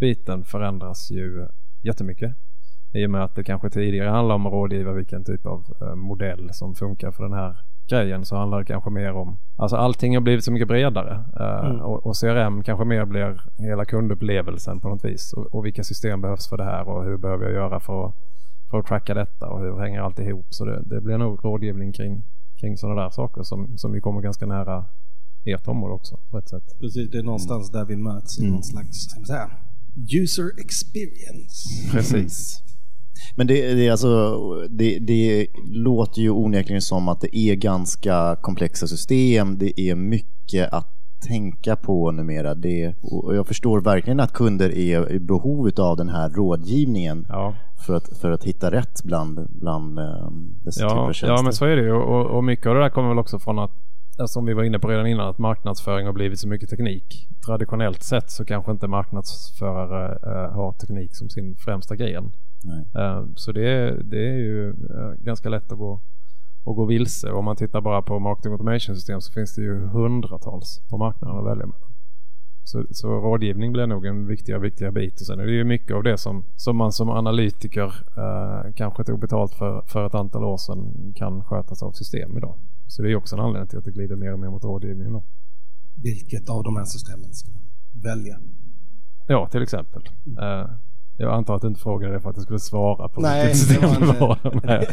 [0.00, 1.46] biten förändras ju
[1.82, 2.32] jättemycket.
[2.96, 5.94] I och med att det kanske tidigare handlade om att rådgiva vilken typ av eh,
[5.94, 7.56] modell som funkar för den här
[7.88, 11.66] grejen så handlar det kanske mer om, alltså allting har blivit så mycket bredare eh,
[11.66, 11.80] mm.
[11.80, 16.20] och, och, CRM kanske mer blir hela kundupplevelsen på något vis och, och, vilka system
[16.20, 18.14] behövs för det här och hur behöver jag göra för att,
[18.70, 21.92] för att tracka detta och hur hänger allt ihop så det, det blir nog rådgivning
[21.92, 22.22] kring,
[22.60, 24.84] kring sådana där saker som, som vi kommer ganska nära
[25.44, 26.78] ert område också på ett sätt.
[26.80, 27.80] Precis, det är någonstans mm.
[27.80, 28.52] där vi möts i mm.
[28.54, 29.06] någon slags
[30.22, 31.68] user experience.
[31.92, 32.62] Precis.
[33.36, 34.38] Men det, det, alltså,
[34.70, 39.58] det, det låter ju onekligen som att det är ganska komplexa system.
[39.58, 40.92] Det är mycket att
[41.28, 42.54] tänka på numera.
[42.54, 47.54] Det, och jag förstår verkligen att kunder är i behov av den här rådgivningen ja.
[47.86, 51.36] för, att, för att hitta rätt bland, bland um, dessa ja, typer av tjänster.
[51.36, 51.92] Ja, men så är det ju.
[51.92, 53.72] Och, och mycket av det där kommer väl också från att
[54.26, 57.28] som vi var inne på redan innan, att marknadsföring har blivit så mycket teknik.
[57.46, 62.32] Traditionellt sett så kanske inte marknadsförare uh, har teknik som sin främsta gren.
[62.96, 66.00] Uh, så det är, det är ju uh, ganska lätt att gå,
[66.66, 67.30] att gå vilse.
[67.32, 71.38] Om man tittar bara på marketing automation system så finns det ju hundratals på marknaden
[71.38, 71.92] att välja mellan.
[72.64, 75.20] Så, så rådgivning blir nog en viktigare viktigare bit.
[75.20, 77.86] Och sen är det ju mycket av det som, som man som analytiker
[78.18, 82.58] uh, kanske tog betalt för, för ett antal år sedan kan skötas av system idag.
[82.86, 85.12] Så det är också en anledning till att det glider mer och mer mot rådgivning
[85.12, 85.24] då.
[86.02, 87.64] Vilket av de här systemen ska man
[88.02, 88.38] välja?
[89.26, 90.02] Ja, till exempel.
[90.26, 90.44] Mm.
[90.44, 90.70] Uh,
[91.16, 93.58] jag antar att du inte frågade det för att du skulle svara på Nej, vilket
[93.58, 94.38] system det var.
[94.42, 94.88] En, Nej.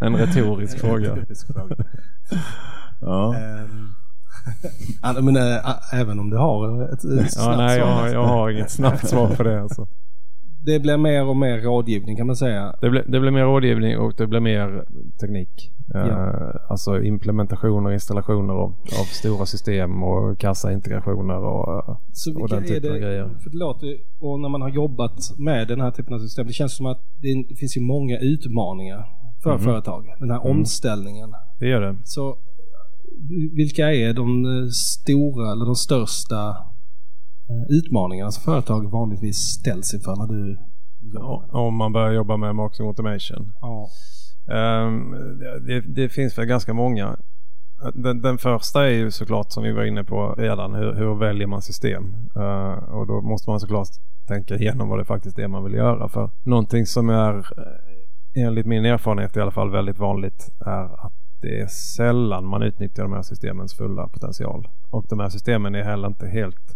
[0.00, 1.16] en retorisk fråga.
[3.00, 3.34] ja.
[5.18, 8.06] Um, men, äh, även om du har ett, ett snabbt ja, nej, svar.
[8.06, 9.62] Jag, jag har inget snabbt svar på det.
[9.62, 9.86] Alltså.
[10.66, 12.74] Det blir mer och mer rådgivning kan man säga.
[12.80, 14.84] Det blir, det blir mer rådgivning och det blir mer
[15.20, 15.72] teknik.
[15.94, 16.00] Ja.
[16.00, 22.92] Uh, alltså implementationer, installationer av, av stora system och kassaintegrationer och, Så och den typen
[22.92, 23.28] av grejer.
[23.42, 26.52] För det låter, och när man har jobbat med den här typen av system, det
[26.52, 29.06] känns som att det finns ju många utmaningar
[29.42, 29.62] för mm.
[29.64, 30.04] företag.
[30.18, 30.58] Den här mm.
[30.58, 31.30] omställningen.
[31.60, 31.96] Det gör det.
[32.04, 32.38] Så
[33.52, 36.56] vilka är de eh, stora eller de största
[37.68, 40.58] utmaningarna som företag vanligtvis ställs inför när du?
[41.14, 43.52] Ja, om man börjar jobba med marketing automation.
[43.60, 43.88] Ja.
[44.46, 45.14] Um,
[45.66, 47.16] det, det, finns väl ganska många.
[47.94, 50.74] Den, den, första är ju såklart som vi var inne på redan.
[50.74, 52.14] Hur, hur väljer man system?
[52.36, 53.88] Uh, och då måste man såklart
[54.28, 56.08] tänka igenom vad det faktiskt är man vill göra.
[56.08, 57.46] För någonting som är
[58.34, 63.02] enligt min erfarenhet i alla fall väldigt vanligt är att det är sällan man utnyttjar
[63.02, 64.68] de här systemens fulla potential.
[64.90, 66.75] Och de här systemen är heller inte helt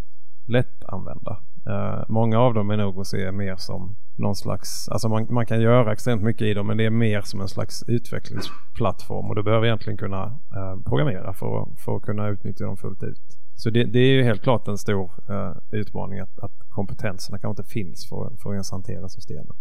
[0.51, 1.43] lättanvända.
[1.69, 5.27] Uh, eh, många av dem är nog att se mer som någon slags, alltså man,
[5.31, 9.27] man, kan göra extremt mycket i dem men det är mer som en slags utvecklingsplattform
[9.27, 13.39] och du behöver egentligen kunna uh, programmera för, för att kunna utnyttja dem fullt ut.
[13.55, 17.63] Så det, det är ju helt klart en stor uh, utmaning att, att kompetenserna kanske
[17.63, 19.57] inte finns för, för att ens hantera systemen.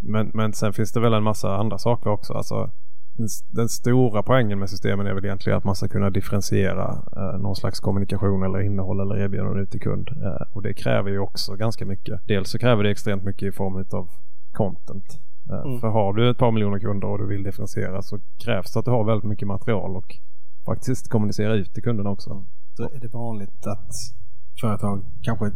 [0.00, 2.32] Men, men sen finns det väl en massa andra saker också.
[2.32, 2.70] Alltså,
[3.50, 7.56] den stora poängen med systemen är väl egentligen att man ska kunna differentiera eh, någon
[7.56, 10.08] slags kommunikation eller innehåll eller erbjudande ut till kund.
[10.08, 12.20] Eh, och det kräver ju också ganska mycket.
[12.26, 14.08] Dels så kräver det extremt mycket i form av
[14.52, 15.20] content.
[15.50, 15.80] Eh, mm.
[15.80, 18.84] För har du ett par miljoner kunder och du vill differentiera så krävs det att
[18.84, 20.16] du har väldigt mycket material och
[20.66, 22.46] faktiskt kommunicera ut till kunderna också.
[22.76, 23.90] Så är det vanligt att
[24.60, 25.50] företag kanske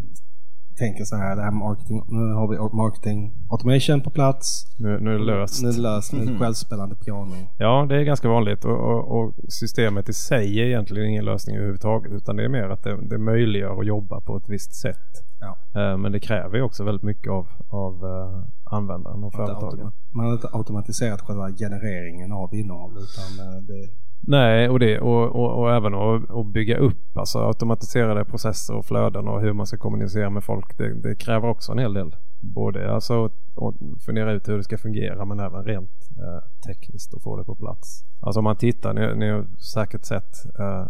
[0.79, 4.67] tänker så här, det här marketing, nu har vi marketing automation på plats.
[4.79, 5.63] Nu, nu är det löst.
[5.63, 6.39] Nu är det löst, det mm.
[6.39, 7.35] självspelande piano.
[7.59, 11.57] Ja, det är ganska vanligt och, och, och, systemet i sig är egentligen ingen lösning
[11.57, 15.13] överhuvudtaget utan det är mer att det, det möjliggör att jobba på ett visst sätt.
[15.41, 15.57] Ja.
[15.81, 19.93] Uh, men det kräver ju också väldigt mycket av, av uh, användaren och företagen.
[20.13, 25.37] Man har inte automatiserat själva genereringen av innehåll utan uh, det Nej, och, det, och,
[25.37, 29.77] och, och även att bygga upp alltså automatiserade processer och flöden och hur man ska
[29.77, 30.79] kommunicera med folk.
[30.79, 32.17] Det, det kräver också en hel del.
[32.41, 33.75] Både alltså att
[34.07, 37.55] fundera ut hur det ska fungera men även rent eh, tekniskt att få det på
[37.55, 38.05] plats.
[38.21, 40.87] Alltså om man tittar, ni, ni har säkert sett eh,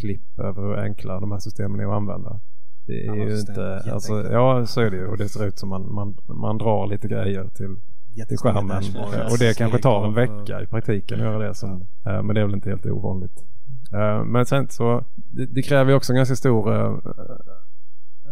[0.00, 2.40] klipp över hur enkla de här systemen är att använda.
[2.86, 5.68] Det är ju inte, alltså, ja så är det ju och det ser ut som
[5.68, 7.76] man, man, man drar lite grejer till
[8.42, 8.82] skärmen.
[9.30, 11.54] Och det kanske tar en vecka i praktiken att göra det.
[11.54, 12.22] Som, ja.
[12.22, 13.44] Men det är väl inte helt ovanligt.
[13.92, 16.98] Eh, men sen så det, det kräver ju också en ganska stor eh,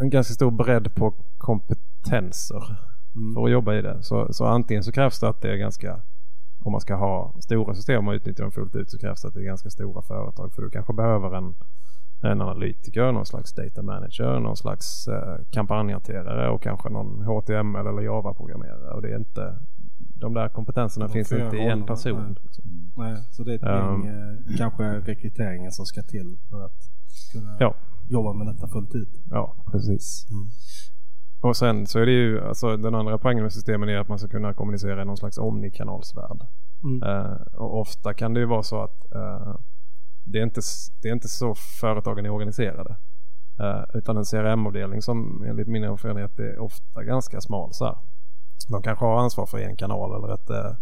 [0.01, 2.77] en ganska stor bredd på kompetenser
[3.15, 3.35] mm.
[3.35, 4.03] för att jobba i det.
[4.03, 6.01] Så, så antingen så krävs det att det är ganska
[6.65, 9.35] om man ska ha stora system och utnyttja dem fullt ut så krävs det att
[9.35, 11.55] det är ganska stora företag för du kanske behöver en
[12.25, 18.03] en analytiker, någon slags data manager, någon slags eh, kampanjhanterare och kanske någon HTML eller
[18.03, 18.95] Java-programmerare.
[18.95, 19.57] Och det är inte,
[20.15, 22.37] de där kompetenserna finns inte i en person.
[22.43, 22.65] Liksom.
[22.97, 24.15] Nej, så det är ett um, gäng,
[24.51, 26.91] eh, kanske rekryteringen som ska till för att
[27.33, 27.75] kunna ja.
[28.09, 29.21] jobba med detta fullt ut.
[29.31, 30.27] Ja, precis.
[30.31, 30.49] Mm.
[31.41, 34.19] Och sen så är det ju, alltså den andra poängen med systemen är att man
[34.19, 36.41] ska kunna kommunicera i någon slags omnikanalsvärld.
[36.85, 37.03] Mm.
[37.03, 39.57] Uh, och ofta kan det ju vara så att uh,
[40.25, 40.61] det, är inte,
[41.03, 42.97] det är inte så företagen är organiserade.
[43.61, 47.73] Uh, utan en CRM-avdelning som enligt min erfarenhet är ofta ganska smal.
[47.73, 47.97] Så här.
[48.69, 50.77] De kanske har ansvar för en kanal eller ett, uh,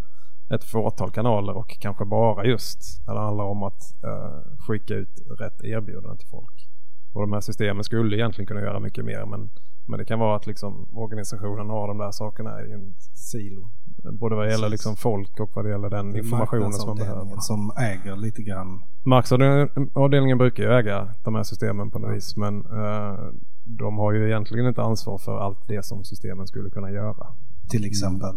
[0.54, 5.20] ett fåtal kanaler och kanske bara just när det handlar om att uh, skicka ut
[5.40, 6.68] rätt erbjudande till folk.
[7.12, 9.50] Och de här systemen skulle egentligen kunna göra mycket mer men,
[9.86, 13.68] men det kan vara att liksom organisationen har de där sakerna i en silo.
[14.12, 17.36] Både vad gäller liksom folk och vad det gäller den informationen som man behöver.
[17.40, 18.82] som äger lite grann.
[19.04, 23.32] Marknadsavdelningen brukar ju äga de här systemen på något vis men uh,
[23.64, 27.26] de har ju egentligen inte ansvar för allt det som systemen skulle kunna göra.
[27.70, 28.34] Till exempel?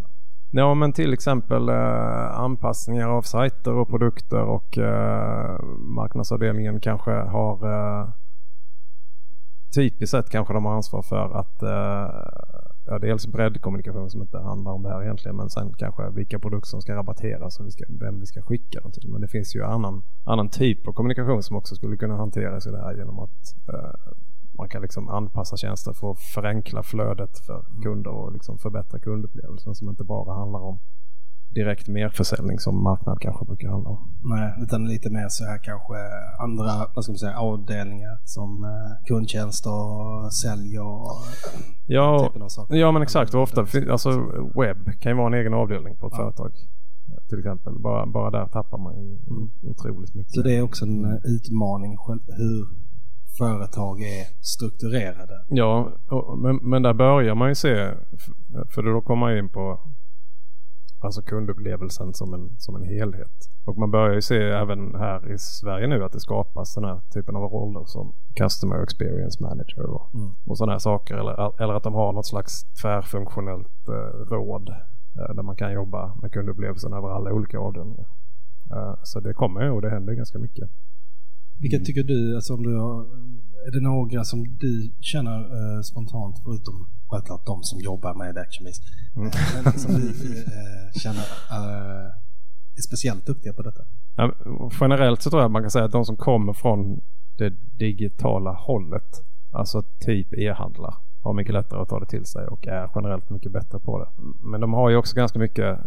[0.51, 7.57] Ja men till exempel uh, anpassningar av sajter och produkter och uh, marknadsavdelningen kanske har
[9.75, 11.63] typiskt sett kanske de har ansvar för att
[12.85, 16.67] ja, dels breddkommunikation som inte handlar om det här egentligen men sen kanske vilka produkter
[16.67, 19.09] som ska rabatteras och vi ska, vem vi ska skicka dem till.
[19.09, 22.71] Men det finns ju annan, annan typ av kommunikation som också skulle kunna hanteras i
[22.71, 24.11] det här genom att eh,
[24.58, 29.76] man kan liksom anpassa tjänster för att förenkla flödet för kunder och liksom förbättra kundupplevelsen
[29.76, 30.80] som inte bara handlar om
[31.56, 34.13] direkt merförsäljning som marknad kanske brukar handla om.
[34.24, 35.96] Nej, utan lite mer så här kanske
[36.39, 41.08] andra vad ska man säga, avdelningar som eh, kundtjänst och sälj och
[41.86, 42.76] ja, typen av saker.
[42.76, 43.34] Ja, men exakt.
[43.34, 44.10] Och ofta, alltså
[44.56, 46.24] webb kan ju vara en egen avdelning på ett ja.
[46.24, 46.52] företag.
[47.30, 47.74] Till exempel.
[47.80, 49.50] Bara, bara där tappar man ju mm.
[49.63, 50.34] otroligt mycket.
[50.34, 52.85] Så det är också en utmaning hur
[53.38, 55.45] företag är strukturerade.
[55.50, 57.91] Ja, och, men, men där börjar man ju se,
[58.69, 59.80] för då kommer man in på
[61.06, 63.50] alltså kundupplevelsen som en, som en helhet.
[63.65, 67.02] Och man börjar ju se även här i Sverige nu att det skapas den här
[67.13, 70.36] typen av roller som Customer Experience Manager och, mm.
[70.45, 71.15] och sådana här saker.
[71.15, 76.15] Eller, eller att de har något slags tvärfunktionellt eh, råd eh, där man kan jobba
[76.21, 78.08] med kundupplevelsen över alla olika avdelningar.
[78.71, 80.69] Eh, så det kommer och det händer ganska mycket.
[81.62, 83.02] Vilka tycker du, alltså om du har,
[83.68, 88.82] är det några som du känner eh, spontant förutom självklart de som jobbar med ActionBase,
[89.15, 89.32] mm.
[89.63, 90.08] men som du
[90.39, 92.12] eh, känner eh,
[92.78, 93.82] är speciellt duktiga på detta?
[94.15, 94.34] Ja,
[94.82, 97.02] generellt så tror jag att man kan säga att de som kommer från
[97.38, 102.68] det digitala hållet, alltså typ e-handlar, har mycket lättare att ta det till sig och
[102.68, 104.10] är generellt mycket bättre på det.
[104.39, 105.80] Men de har ju också ganska mycket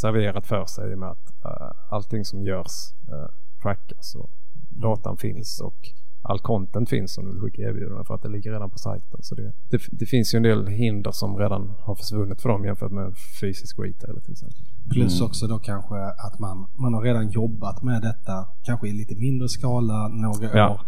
[0.00, 3.28] serverat för sig i och med att uh, allting som görs uh,
[3.62, 4.30] trackas och
[4.80, 8.52] datan finns och all content finns som du vill skicka erbjudanden för att det ligger
[8.52, 9.22] redan på sajten.
[9.22, 12.64] Så det, det, det, finns ju en del hinder som redan har försvunnit för dem
[12.64, 14.58] jämfört med fysisk retail till exempel.
[14.90, 15.26] Plus mm.
[15.26, 19.48] också då kanske att man, man har redan jobbat med detta, kanske i lite mindre
[19.48, 20.70] skala några ja.
[20.74, 20.80] år.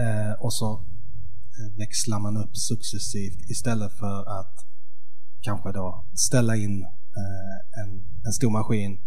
[0.00, 4.54] Eh, och så eh, växlar man upp successivt istället för att
[5.40, 8.98] kanske då ställa in eh, en, en stor maskin.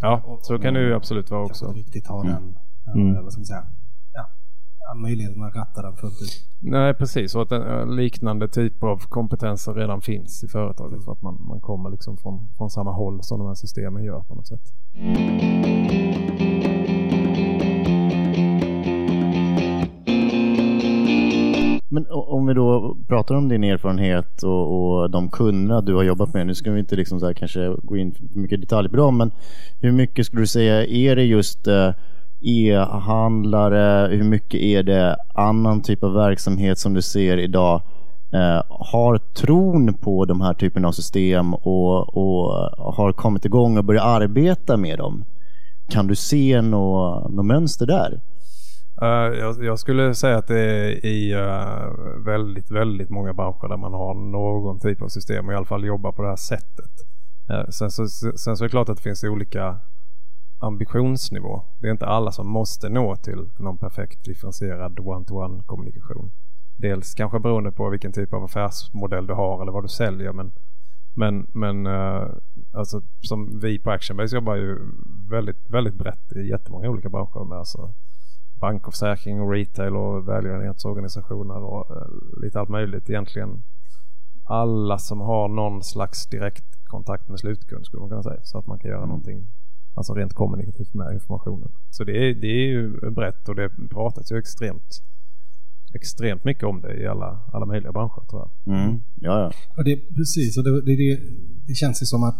[0.00, 1.66] Ja, och, så kan det ju absolut vara också.
[1.66, 2.34] Inte riktigt ha mm.
[2.34, 3.10] den, mm.
[3.10, 3.64] eller vad ska man säga,
[4.94, 6.46] möjligheten att ratta den fullt ut.
[6.60, 11.22] Nej precis och att en, liknande typer av kompetenser redan finns i företaget för att
[11.22, 14.46] man, man kommer liksom från, från samma håll som de här systemen gör på något
[14.46, 14.72] sätt.
[21.88, 26.34] Men om vi då pratar om din erfarenhet och, och de kunderna du har jobbat
[26.34, 26.46] med.
[26.46, 29.32] Nu ska vi inte liksom så kanske gå in för mycket detalj på dem, men
[29.80, 31.90] hur mycket skulle du säga är det just eh,
[32.42, 34.16] e-handlare?
[34.16, 37.82] Hur mycket är det annan typ av verksamhet som du ser idag
[38.32, 42.52] eh, har tron på de här typen av system och, och
[42.94, 45.24] har kommit igång och börjat arbeta med dem?
[45.90, 48.20] Kan du se något mönster där?
[49.02, 53.76] Uh, jag, jag, skulle säga att det är i uh, väldigt, väldigt många branscher där
[53.76, 56.90] man har någon typ av system och i alla fall jobbar på det här sättet.
[57.50, 59.78] Uh, sen, så, sen så är det klart att det finns olika
[60.62, 61.62] ambitionsnivå.
[61.78, 66.32] Det är inte alla som måste nå till någon perfekt differentierad one-to-one kommunikation.
[66.76, 70.52] Dels kanske beroende på vilken typ av affärsmodell du har eller vad du säljer men
[71.14, 72.28] men, men uh,
[72.72, 74.78] alltså, som vi på Actionbase jobbar ju
[75.30, 77.92] väldigt, väldigt brett i jättemånga olika branscher med alltså
[78.60, 83.62] bank och försäkring och retail och välgörenhetsorganisationer och uh, lite allt möjligt egentligen.
[84.44, 88.66] Alla som har någon slags direkt kontakt med slutkund skulle man kunna säga så att
[88.66, 89.08] man kan göra mm.
[89.08, 89.46] någonting
[89.94, 91.68] Alltså rent kommunikativt med informationen.
[91.90, 95.02] Så det är, det är ju brett och det pratas ju extremt
[95.94, 98.74] extremt mycket om det i alla, alla möjliga branscher tror jag.
[98.74, 99.02] Mm.
[99.20, 99.52] Ja, ja.
[99.76, 101.20] Och det, precis, och det, det, det,
[101.66, 102.38] det känns ju som att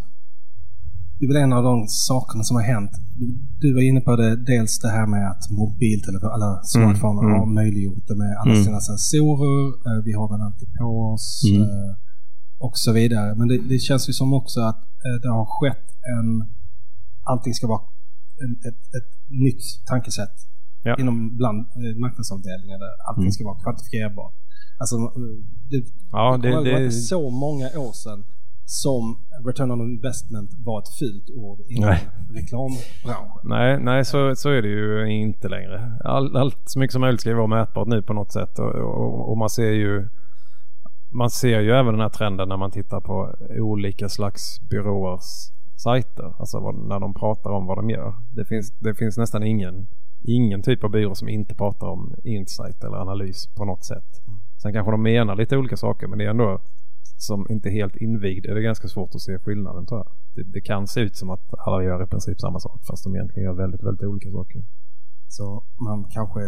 [1.19, 2.91] det är väl en av de sakerna som har hänt.
[3.61, 7.39] Du var inne på det, dels det här med att mobiltelefoner, alla smartphones mm.
[7.39, 8.65] har möjliggjort det med alla mm.
[8.65, 9.59] sina sensorer.
[9.87, 11.63] Eh, vi har den alltid på oss mm.
[11.63, 11.93] Eh,
[12.59, 13.35] och så vidare.
[13.35, 15.87] Men det, det, känns ju som också att eh, det har skett
[16.17, 16.29] en
[17.23, 17.83] allting ska vara
[18.43, 20.37] ett, ett, ett nytt tankesätt
[20.83, 20.97] ja.
[21.01, 23.33] inom bland eh, marknadsavdelningar där allting mm.
[23.33, 24.35] ska vara kvantifierbart.
[24.81, 24.97] Alltså,
[25.71, 28.25] det, ja, det, det, det inte så många år sedan
[28.65, 32.09] som return on investment var ett fult ord inom nej.
[32.31, 33.41] reklambranschen.
[33.45, 35.99] Nej, nej så, så är det ju inte längre.
[36.05, 38.75] All, allt så mycket som möjligt ska ju vara mätbart nu på något sätt och,
[38.75, 40.09] och, och man ser ju
[41.11, 45.53] man ser ju även den här trenden när man tittar på olika slags byråers
[45.83, 46.35] sajter.
[46.39, 48.15] Alltså vad, när de pratar om vad de gör.
[48.35, 49.89] Det finns, det finns nästan ingen,
[50.23, 54.11] ingen typ av byrå som inte pratar om insight eller analys på något sätt.
[54.63, 56.61] Sen kanske de menar lite olika saker men det är ändå
[57.17, 60.13] som inte helt invigd är det ganska svårt att se skillnaden tror jag.
[60.35, 63.15] Det, det, kan se ut som att alla gör i princip samma sak fast de
[63.15, 64.65] egentligen gör väldigt, väldigt olika saker.
[65.29, 66.41] Så man kanske...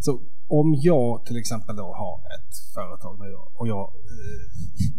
[0.00, 3.80] Så om jag till exempel då har ett företag nu och jag...
[3.80, 4.44] Eh,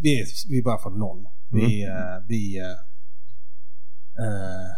[0.01, 1.27] vi, är, vi bara från noll.
[1.51, 2.23] Vi, mm.
[2.27, 2.59] Vi
[4.19, 4.71] eh, Eh,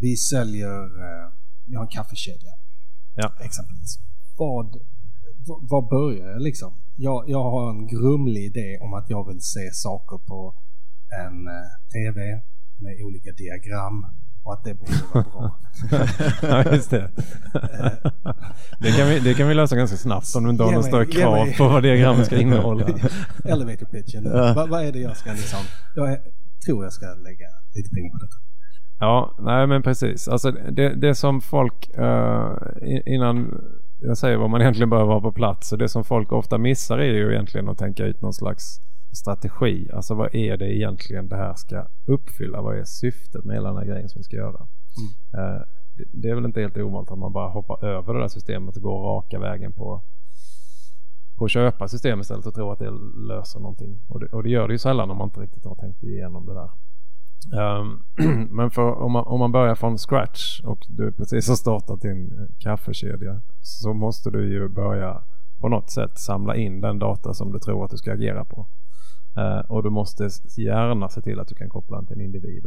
[0.00, 1.32] vi säljer, eh,
[1.66, 2.52] vi har en kaffekedja.
[3.14, 3.32] Ja.
[3.40, 3.98] Exempelvis.
[4.36, 4.76] Vad,
[5.70, 6.72] vad börjar jag liksom?
[6.96, 10.54] Jag, jag har en grumlig idé om att jag vill se saker på
[11.20, 11.52] en eh,
[11.92, 12.42] TV
[12.78, 14.06] med olika diagram
[14.44, 15.58] och att det borde vara bra.
[16.42, 17.10] ja, just det.
[18.80, 21.06] det, kan vi, det kan vi lösa ganska snabbt om du inte har några större
[21.06, 21.56] krav mig.
[21.56, 22.86] på vad diagrammet ska innehålla.
[23.44, 24.24] Elevator pitchen.
[24.24, 25.60] vad, vad är det jag ska liksom...
[25.94, 26.18] Jag
[26.66, 28.47] tror jag ska lägga lite pengar på detta.
[29.00, 30.28] Ja, nej men precis.
[30.28, 32.52] Alltså det, det som folk uh,
[33.06, 33.60] innan
[34.00, 35.72] jag säger vad man egentligen behöver ha på plats.
[35.72, 38.80] Och det som folk ofta missar är ju egentligen att tänka ut någon slags
[39.12, 39.90] strategi.
[39.92, 42.62] Alltså vad är det egentligen det här ska uppfylla?
[42.62, 44.66] Vad är syftet med hela den här grejen som vi ska göra?
[44.98, 45.44] Mm.
[45.44, 45.62] Uh,
[46.12, 48.82] det är väl inte helt ovanligt att man bara hoppar över det där systemet och
[48.82, 50.02] går raka vägen på,
[51.38, 52.90] på att köpa system istället och tror att det
[53.28, 54.00] löser någonting.
[54.08, 56.46] Och det, och det gör det ju sällan om man inte riktigt har tänkt igenom
[56.46, 56.70] det där.
[57.52, 58.04] Um,
[58.50, 62.48] men för, om, man, om man börjar från scratch och du precis har startat din
[62.58, 65.22] kaffekedja så måste du ju börja
[65.60, 68.66] på något sätt samla in den data som du tror att du ska agera på.
[69.38, 72.66] Uh, och du måste gärna se till att du kan koppla den till en individ.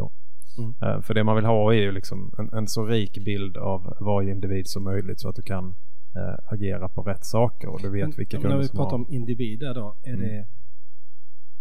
[0.58, 0.74] Mm.
[0.84, 3.98] Uh, för det man vill ha är ju liksom en, en, så rik bild av
[4.00, 7.90] varje individ som möjligt så att du kan uh, agera på rätt saker och du
[7.90, 8.58] vet men, vilka kunder som.
[8.58, 10.22] När vi pratar om individer då, är mm.
[10.22, 10.48] det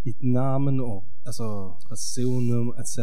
[0.05, 2.99] ditt namn och alltså personnummer etc.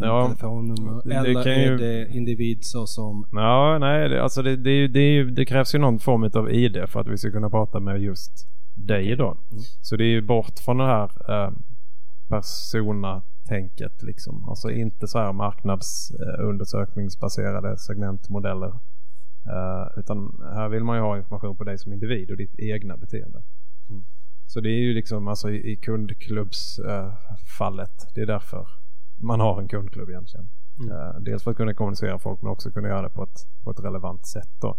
[0.00, 1.02] Ja, telefonnummer?
[1.04, 1.76] Det, eller det är ju...
[1.76, 3.26] det individ så som...
[3.32, 7.00] Ja, nej, det, alltså det, det, det, det, krävs ju någon form av ID för
[7.00, 9.28] att vi ska kunna prata med just dig då.
[9.28, 9.62] Mm.
[9.80, 11.50] Så det är ju bort från det här eh,
[12.28, 14.48] persona-tänket liksom.
[14.48, 18.72] Alltså inte så här marknadsundersökningsbaserade segmentmodeller.
[19.46, 22.96] Uh, utan här vill man ju ha information på dig som individ och ditt egna
[22.96, 23.42] beteende.
[24.52, 27.90] Så det är ju liksom alltså i, i kundklubbsfallet.
[27.90, 28.66] Uh, det är därför
[29.16, 30.48] man har en kundklubb egentligen.
[30.80, 30.96] Mm.
[30.96, 33.70] Uh, dels för att kunna kommunicera folk men också kunna göra det på ett, på
[33.70, 34.50] ett relevant sätt.
[34.60, 34.76] Då.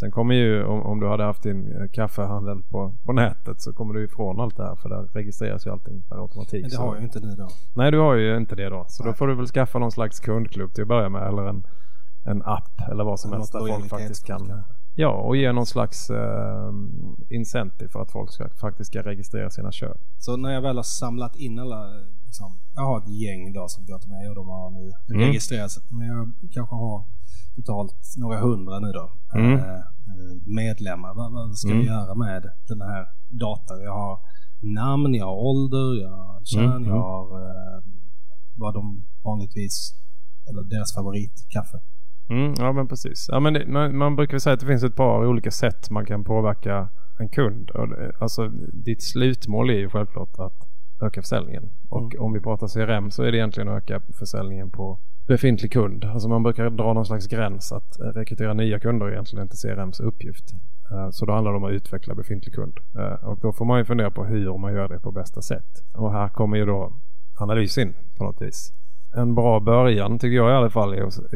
[0.00, 3.72] Sen kommer ju om, om, du hade haft din eh, kaffehandel på, på nätet så
[3.72, 6.62] kommer du ifrån allt det här för där registreras ju allting per automatik.
[6.62, 7.48] Men det har jag inte nu då.
[7.74, 8.84] Nej du har ju inte det då.
[8.88, 9.12] Så Nej.
[9.12, 11.66] då får du väl skaffa någon slags kundklubb till att börja med eller en,
[12.24, 14.64] en app eller vad som helst där folk faktiskt kan.
[15.00, 16.72] Ja, och ge någon slags uh,
[17.28, 19.98] incentive för att folk ska, faktiskt ska registrera sina köp.
[20.18, 21.80] Så när jag väl har samlat in alla,
[22.26, 25.26] liksom, jag har ett gäng då som går till mig och de har nu mm.
[25.26, 27.04] registrerat Men jag kanske har
[27.56, 29.12] totalt några hundra nu då.
[29.34, 29.54] Mm.
[29.58, 29.82] Eh,
[30.46, 31.14] medlemmar.
[31.14, 31.80] Vad, vad ska mm.
[31.80, 33.80] vi göra med den här datan?
[33.80, 34.18] Jag har
[34.60, 36.88] namn, jag har ålder, jag har kön, mm.
[36.88, 37.82] jag har eh,
[38.56, 39.94] vad de vanligtvis,
[40.48, 41.78] eller deras favoritkaffe.
[42.30, 43.26] Mm, ja men precis.
[43.28, 46.06] Ja, men det, man, man, brukar säga att det finns ett par olika sätt man
[46.06, 47.70] kan påverka en kund.
[48.20, 50.68] Alltså ditt slutmål är ju självklart att
[51.02, 51.70] öka försäljningen.
[51.88, 52.24] Och mm.
[52.24, 56.04] om vi pratar CRM så är det egentligen att öka försäljningen på befintlig kund.
[56.04, 60.00] Alltså man brukar dra någon slags gräns att rekrytera nya kunder är egentligen inte CRMs
[60.00, 60.54] uppgift.
[60.90, 62.78] Eh, så då handlar det om att utveckla befintlig kund.
[62.98, 65.84] Eh, och då får man ju fundera på hur man gör det på bästa sätt.
[65.94, 66.92] Och här kommer ju då
[67.40, 68.72] analys in på något vis.
[69.16, 71.32] En bra början tycker jag i alla fall är att,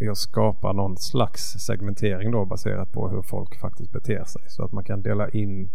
[0.00, 4.42] är att skapa någon slags segmentering då baserat på hur folk faktiskt beter sig.
[4.48, 5.70] Så att man kan dela in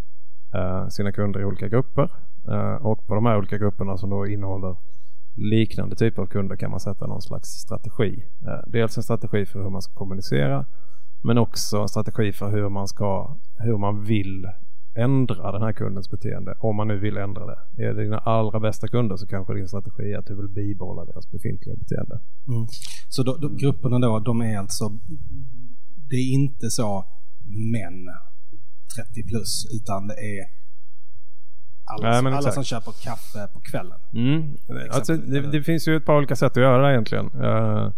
[0.54, 2.12] eh, sina kunder i olika grupper.
[2.47, 4.76] eh, och på de här olika grupperna som då innehåller
[5.36, 8.26] liknande typer av kunder kan man sätta någon slags strategi.
[8.47, 10.66] Eh, dels en strategi för hur man ska kommunicera
[11.24, 14.47] men också en strategi för hur man ska, hur man vill
[14.96, 17.84] ändra den här kundens beteende om man nu vill ändra det.
[17.84, 21.06] Är det dina allra bästa kunder så kanske din strategi är att du vill bibehålla
[21.06, 22.20] deras befintliga beteende.
[22.48, 22.68] Mm.
[23.10, 24.89] Så då, då, grupperna då, de är alltså,
[26.10, 27.06] det är inte så
[27.74, 28.08] män
[28.96, 30.62] 30 plus utan det är
[31.86, 34.00] alla, Nej, alla som köper kaffe på kvällen.
[34.14, 34.58] Mm.
[34.92, 37.32] Alltså, det, det, finns ju ett par olika sätt att göra det egentligen.
[37.32, 37.92] Uh,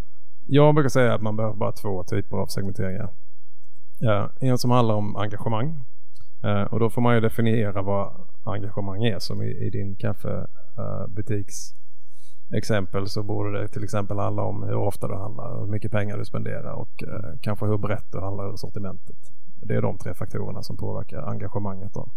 [0.48, 3.10] jag brukar säga att man behöver bara två typer av segmenteringar.
[4.04, 5.86] Uh, en som handlar om engagemang.
[6.44, 8.14] Eh, och då får man ju definiera vad
[8.44, 9.20] engagemang är.
[9.20, 11.56] Som i, i din kaffebutiks
[12.54, 16.18] exempel så borde det till exempel handla om hur ofta du handlar, hur mycket pengar
[16.18, 19.16] du spenderar och eh, kanske hur brett du handlar över sortimentet.
[19.62, 21.94] Det är de tre faktorerna som påverkar engagemanget.
[21.94, 22.10] Då.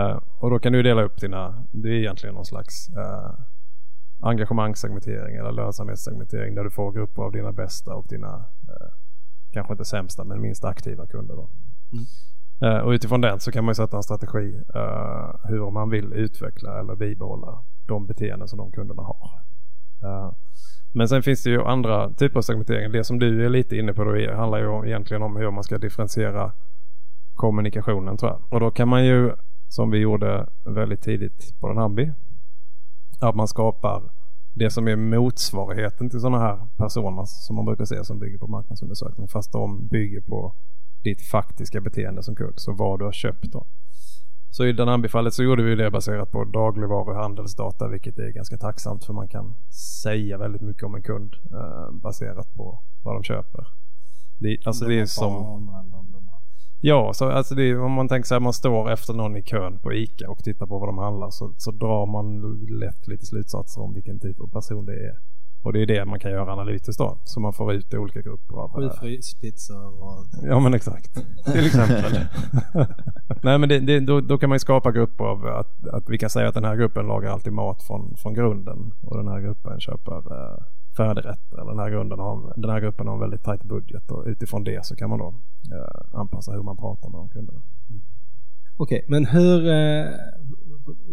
[0.00, 2.88] Eh, och då kan du dela upp dina, det är egentligen någon slags
[4.20, 8.44] engagemangssegmentering eller lönsamhetssegmentering där du får grupper av dina bästa och dina
[9.52, 11.34] kanske inte sämsta men minst aktiva kunder.
[11.34, 11.50] Då.
[11.92, 12.04] Mm.
[12.62, 16.12] Eh, och utifrån den så kan man ju sätta en strategi uh, hur man vill
[16.12, 19.30] utveckla eller bibehålla de beteenden som de kunderna har.
[20.04, 20.32] Uh,
[20.92, 22.92] men sen finns det ju andra typer av segmentering.
[22.92, 25.78] Det som du är lite inne på då handlar ju egentligen om hur man ska
[25.78, 26.52] differentiera
[27.34, 28.40] kommunikationen tror jag.
[28.48, 29.32] Och då kan man ju
[29.68, 32.12] som vi gjorde väldigt tidigt på den Hambi.
[33.20, 34.02] Att man skapar
[34.54, 38.46] det som är motsvarigheten till sådana här personer som man brukar se som bygger på
[38.46, 40.54] marknadsundersökning fast de bygger på
[41.02, 42.54] ditt faktiska beteende som kund.
[42.56, 43.66] Så vad du har köpt då.
[44.50, 49.04] Så i den Danambi-fallet så gjorde vi det baserat på dagligvaruhandelsdata vilket är ganska tacksamt
[49.04, 49.54] för man kan
[50.02, 53.66] säga väldigt mycket om en kund eh, baserat på vad de köper.
[54.38, 55.70] Det, alltså det är som...
[56.80, 59.78] Ja, så alltså det, om man tänker sig att man står efter någon i kön
[59.78, 62.40] på ICA och tittar på vad de handlar så, så drar man
[62.78, 65.31] lätt lite slutsatser om vilken typ av person det är.
[65.62, 67.18] Och det är det man kan göra analytiskt då.
[67.24, 68.68] Så man får ut olika grupper av...
[68.74, 70.26] Sju fryspizzor och...
[70.42, 71.14] Ja men exakt.
[71.52, 72.12] Till exempel.
[73.42, 76.18] Nej men det, det, då, då, kan man ju skapa grupper av att, att vi
[76.18, 78.94] kan säga att den här gruppen lagar alltid mat från, från grunden.
[79.02, 80.64] Och den här gruppen köper eh,
[80.96, 81.60] färdigrätter.
[81.60, 84.10] Eller den här, grunden har, den här gruppen har en väldigt tajt budget.
[84.10, 85.34] Och utifrån det så kan man då
[85.72, 87.62] eh, anpassa hur man pratar med de kunderna.
[88.76, 89.66] Okej, okay, men hur...
[89.66, 90.06] Eh,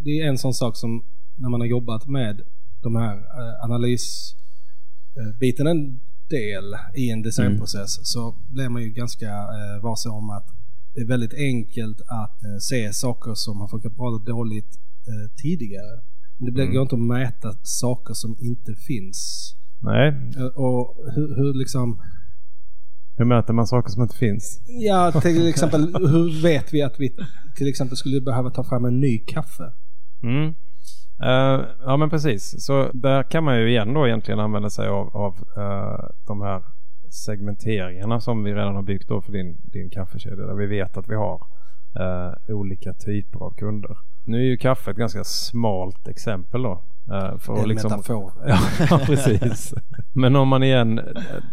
[0.03, 1.03] det är en sån sak som
[1.35, 2.41] när man har jobbat med
[2.81, 5.99] de här eh, analysbiten en
[6.29, 8.05] del i en designprocess mm.
[8.05, 10.47] så blir man ju ganska eh, varse om att
[10.93, 15.41] det är väldigt enkelt att eh, se saker som har funkat bra eller dåligt eh,
[15.41, 16.01] tidigare.
[16.37, 16.73] Det blir, mm.
[16.73, 19.51] går inte att mäta saker som inte finns.
[19.81, 20.31] Nej.
[20.55, 22.01] Och hur, hur liksom...
[23.17, 24.61] Hur mäter man saker som inte finns?
[24.67, 27.15] Ja, till exempel hur vet vi att vi
[27.57, 29.71] till exempel skulle behöva ta fram en ny kaffe?
[30.23, 30.55] Mm.
[31.23, 32.65] Uh, ja men precis.
[32.65, 36.63] Så där kan man ju igen då egentligen använda sig av, av uh, de här
[37.09, 40.45] segmenteringarna som vi redan har byggt då för din, din kaffekedja.
[40.45, 41.41] Där vi vet att vi har
[41.99, 43.97] uh, olika typer av kunder.
[44.25, 46.83] Nu är ju kaffe ett ganska smalt exempel då.
[47.39, 48.31] för det är en liksom, metafor.
[48.89, 49.73] ja, precis.
[50.13, 51.01] Men om man igen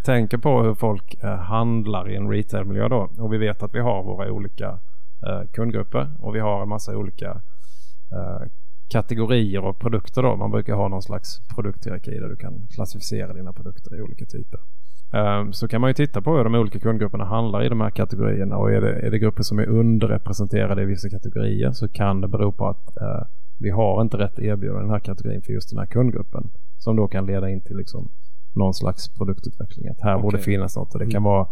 [0.05, 3.11] tänker på hur folk handlar i en retailmiljö då.
[3.19, 4.79] Och vi vet att vi har våra olika
[5.53, 7.43] kundgrupper och vi har en massa olika
[8.89, 10.37] kategorier av produkter då.
[10.37, 14.61] Man brukar ha någon slags produkthierarki där du kan klassificera dina produkter i olika typer.
[15.13, 17.91] Um, så kan man ju titta på hur de olika kundgrupperna handlar i de här
[17.91, 22.21] kategorierna och är det, är det grupper som är underrepresenterade i vissa kategorier så kan
[22.21, 23.27] det bero på att uh,
[23.59, 26.51] vi har inte rätt erbjudande i den här kategorin för just den här kundgruppen.
[26.79, 28.09] Som då kan leda in till liksom
[28.55, 29.89] någon slags produktutveckling.
[29.89, 30.23] Att här okay.
[30.23, 31.23] borde finnas något och det kan mm.
[31.23, 31.47] vara eh,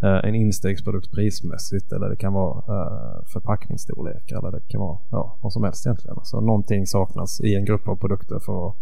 [0.00, 5.52] en instegsprodukt prismässigt eller det kan vara eh, förpackningsstorlek eller det kan vara ja, vad
[5.52, 6.16] som helst egentligen.
[6.22, 8.76] Så någonting saknas i en grupp av produkter för att,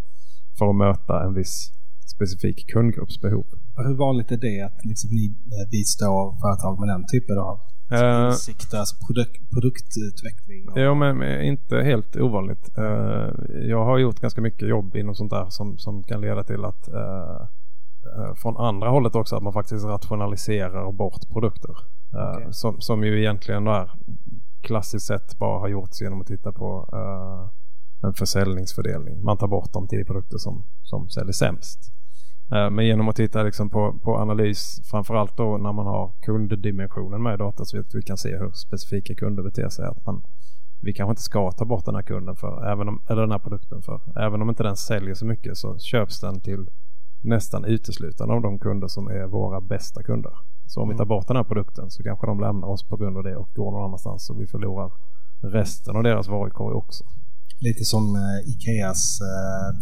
[0.59, 1.73] för att möta en viss
[2.14, 3.47] specifik kundgrupps behov.
[3.77, 7.57] Och hur vanligt är det att liksom ni eh, bistår företag med den typen av
[7.93, 10.69] uh, insikter, alltså produk produktutveckling?
[10.69, 10.79] Och...
[10.79, 12.71] Ja, men inte helt ovanligt.
[12.79, 13.31] Uh,
[13.73, 16.89] jag har gjort ganska mycket jobb inom sånt där som, som kan leda till att
[16.89, 17.47] uh, Eh,
[18.37, 21.77] från andra hållet också att man faktiskt rationaliserar bort produkter.
[22.15, 22.53] Eh, okay.
[22.53, 23.91] Som, som ju egentligen är
[24.61, 29.23] klassiskt sett bara har gjorts genom att titta på uh, en försäljningsfördelning.
[29.25, 31.93] Man tar bort de tio produkter som, som säljer sämst.
[32.51, 37.35] Men genom att titta liksom på, på analys, framförallt då när man har kunddimensionen med
[37.35, 39.87] i data så att vi kan se hur specifika kunder beter sig.
[39.87, 40.23] Att man,
[40.81, 43.39] vi kanske inte ska ta bort den här kunden för, även om, eller den här
[43.39, 44.01] produkten för.
[44.17, 46.71] Även om inte den säljer så mycket så köps den till
[47.27, 50.33] nästan uteslutande av de kunder som är våra bästa kunder.
[50.66, 50.95] Så om mm.
[50.95, 53.37] vi tar bort den här produkten så kanske de lämnar oss på grund av det
[53.37, 54.93] och går någon annanstans och vi förlorar
[55.43, 57.05] resten av deras varukorg också.
[57.61, 59.79] Lite som uh, Ikeas uh,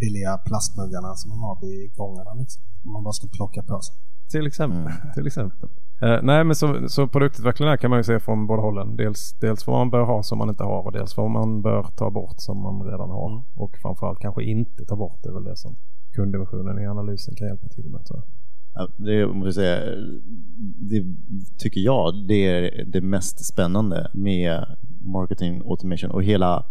[0.00, 2.62] billiga plastmuggarna som man har vid gångarna liksom.
[2.94, 3.96] Man bara ska plocka på sig.
[4.30, 4.78] Till exempel.
[4.78, 4.92] Mm.
[5.14, 5.68] Till exempel.
[6.02, 8.96] Uh, nej men så, så produktutvecklingen kan man ju se från båda hållen.
[8.96, 11.82] Dels, dels vad man bör ha som man inte har och dels vad man bör
[11.82, 13.30] ta bort som man redan har.
[13.30, 13.42] Mm.
[13.54, 15.76] Och framförallt kanske inte ta bort det är väl det som
[16.16, 18.00] kunddimensionen i analysen kan hjälpa till med.
[18.04, 18.22] Så.
[18.74, 19.94] Ja, det, måste säga,
[20.90, 21.04] det
[21.58, 24.64] tycker jag det är det mest spännande med
[25.00, 26.64] marketing automation och hela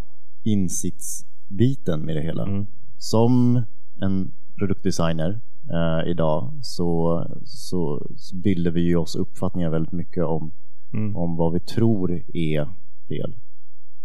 [0.43, 2.43] insiktsbiten med det hela.
[2.43, 2.65] Mm.
[2.97, 3.61] Som
[4.01, 5.41] en produktdesigner
[5.71, 10.51] eh, idag så, så, så bildar vi ju oss uppfattningar väldigt mycket om,
[10.93, 11.15] mm.
[11.15, 12.67] om vad vi tror är
[13.07, 13.35] fel.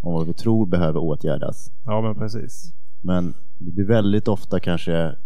[0.00, 1.72] Om vad vi tror behöver åtgärdas.
[1.84, 2.74] Ja men precis.
[3.00, 5.16] Men det blir väldigt ofta kanske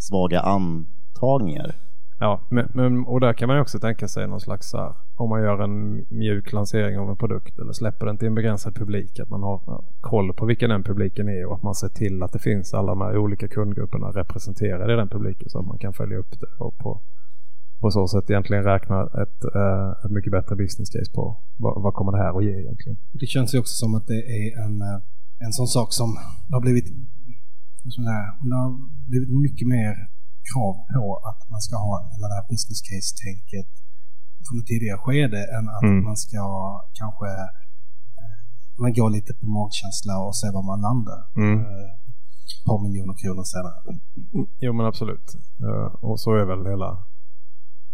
[0.00, 1.74] svaga antagningar.
[2.22, 5.28] Ja, men, men, och där kan man ju också tänka sig någon slags här, om
[5.28, 9.18] man gör en mjuk lansering av en produkt eller släpper den till en begränsad publik,
[9.20, 12.32] att man har koll på vilken den publiken är och att man ser till att
[12.32, 15.92] det finns alla de här olika kundgrupperna representerade i den publiken så att man kan
[15.92, 17.00] följa upp det och på,
[17.80, 21.94] på så sätt egentligen räkna ett, äh, ett mycket bättre business case på vad, vad
[21.94, 22.96] kommer det här att ge egentligen.
[23.12, 25.00] Det känns ju också som att det är en, eh,
[25.46, 26.08] en sån sak som
[26.52, 26.88] har blivit
[27.96, 28.24] sådär.
[28.48, 28.70] Det har
[29.10, 29.92] blivit mycket mer
[30.50, 33.70] krav på att man ska ha hela det här business case-tänket
[34.44, 36.04] från ett tidigare skede än att mm.
[36.08, 36.42] man ska
[37.00, 37.28] kanske
[38.20, 38.40] eh,
[38.82, 41.20] man går lite på magkänsla och se var man landar.
[41.42, 41.58] Mm.
[41.66, 41.90] Eh,
[42.54, 43.78] ett par miljoner kronor senare.
[44.64, 45.28] Jo men absolut.
[45.66, 46.90] Uh, och så är väl hela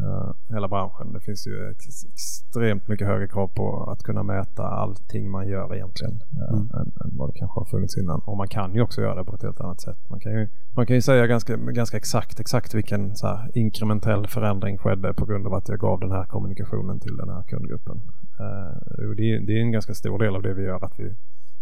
[0.00, 1.12] uh, hela branschen.
[1.12, 5.74] Det finns ju ex extremt mycket högre krav på att kunna mäta allting man gör
[5.74, 6.70] egentligen uh, mm.
[6.74, 8.20] än, än, vad det kanske har funnits innan.
[8.20, 9.98] Och man kan ju också göra det på ett helt annat sätt.
[10.10, 14.26] Man kan ju, man kan ju säga ganska, ganska exakt, exakt vilken så här, inkrementell
[14.26, 18.00] förändring skedde på grund av att jag gav den här kommunikationen till den här kundgruppen.
[18.40, 21.14] Uh, det, det, är en ganska stor del av det vi gör att vi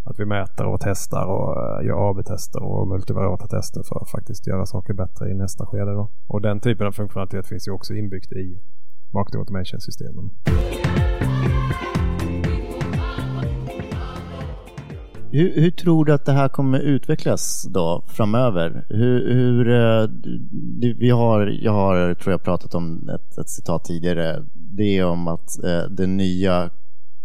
[0.05, 4.47] att vi mäter och testar och eh, gör AB-tester och multivariata tester för att faktiskt
[4.47, 5.93] göra saker bättre i nästa skede.
[5.93, 6.11] Då.
[6.27, 8.63] Och den typen av funktionalitet finns ju också inbyggt i
[9.15, 10.31] marketing automation-systemen.
[15.31, 18.87] Hur, hur, tror du att det här kommer utvecklas då framöver?
[18.89, 20.09] Hur, hur eh,
[20.99, 24.45] vi har, jag har, tror jag, pratat om ett, ett citat tidigare.
[24.53, 26.71] Det är om att eh, det nya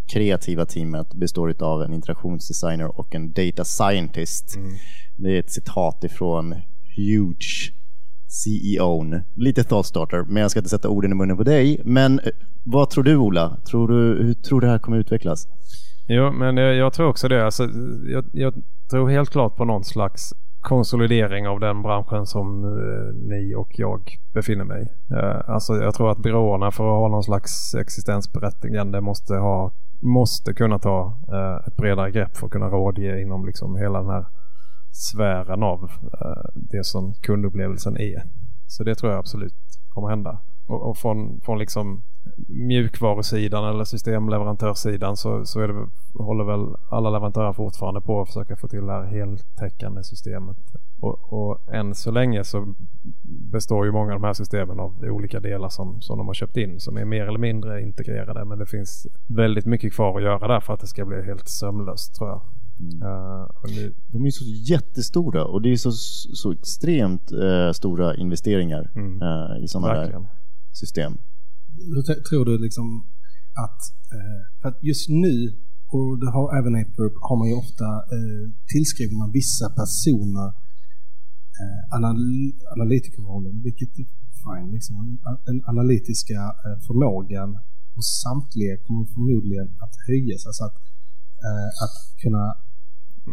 [0.09, 4.55] kreativa teamet består av en interaktionsdesigner och en data scientist.
[4.55, 4.71] Mm.
[5.17, 6.55] Det är ett citat ifrån
[6.95, 7.73] Huge
[8.27, 9.03] CEO.
[9.35, 11.81] Lite thought men jag ska inte sätta orden i munnen på dig.
[11.85, 12.31] Men eh,
[12.63, 13.57] vad tror du Ola?
[13.69, 15.47] Tror du, hur tror du det här kommer utvecklas?
[16.07, 17.45] Jo, men jag, tror också det.
[17.45, 17.63] Alltså,
[18.07, 18.53] jag, jag,
[18.89, 24.17] tror helt klart på någon slags konsolidering av den branschen som uh, ni och jag
[24.33, 25.13] befinner mig i.
[25.13, 30.53] Uh, alltså, jag tror att byråerna för att ha någon slags existensberättigande måste, ha, måste
[30.53, 34.25] kunna ta eh, ett bredare grepp för att kunna rådge inom liksom hela den här
[34.91, 35.91] sfären av
[36.21, 38.23] eh, det som kundupplevelsen är.
[38.67, 39.53] Så det tror jag absolut
[39.89, 40.39] kommer hända.
[40.67, 42.01] Och, och från, från liksom
[42.47, 45.87] mjukvarusidan eller systemleverantörssidan så, så är det,
[46.23, 50.57] håller väl alla leverantörer fortfarande på att försöka få till det här heltäckande systemet.
[51.01, 52.75] Och, och än så länge så
[53.51, 56.57] består ju många av de här systemen av olika delar som, som de har köpt
[56.57, 60.47] in som är mer eller mindre integrerade men det finns väldigt mycket kvar att göra
[60.47, 62.41] där för att det ska bli helt sömlöst tror jag.
[62.79, 63.01] Mm.
[63.01, 63.93] Uh, nu...
[64.07, 65.91] De är så jättestora och det är så,
[66.41, 69.21] så extremt uh, stora investeringar mm.
[69.21, 70.27] uh, i sådana där
[70.71, 71.17] system
[71.79, 73.05] hur tror du liksom
[73.65, 73.81] att,
[74.61, 75.35] för att just nu,
[75.87, 77.87] och det har även Ape har man ju ofta,
[78.73, 80.68] tillskriver man vissa personer
[81.61, 82.17] eh, anal
[82.75, 84.07] analytikerrollen, vilket är
[84.43, 84.71] fine.
[84.75, 84.95] Liksom,
[85.45, 86.39] den analytiska
[86.87, 87.49] förmågan
[87.95, 90.41] hos samtliga kommer förmodligen att höjas.
[90.49, 90.77] Alltså att,
[91.83, 92.43] att kunna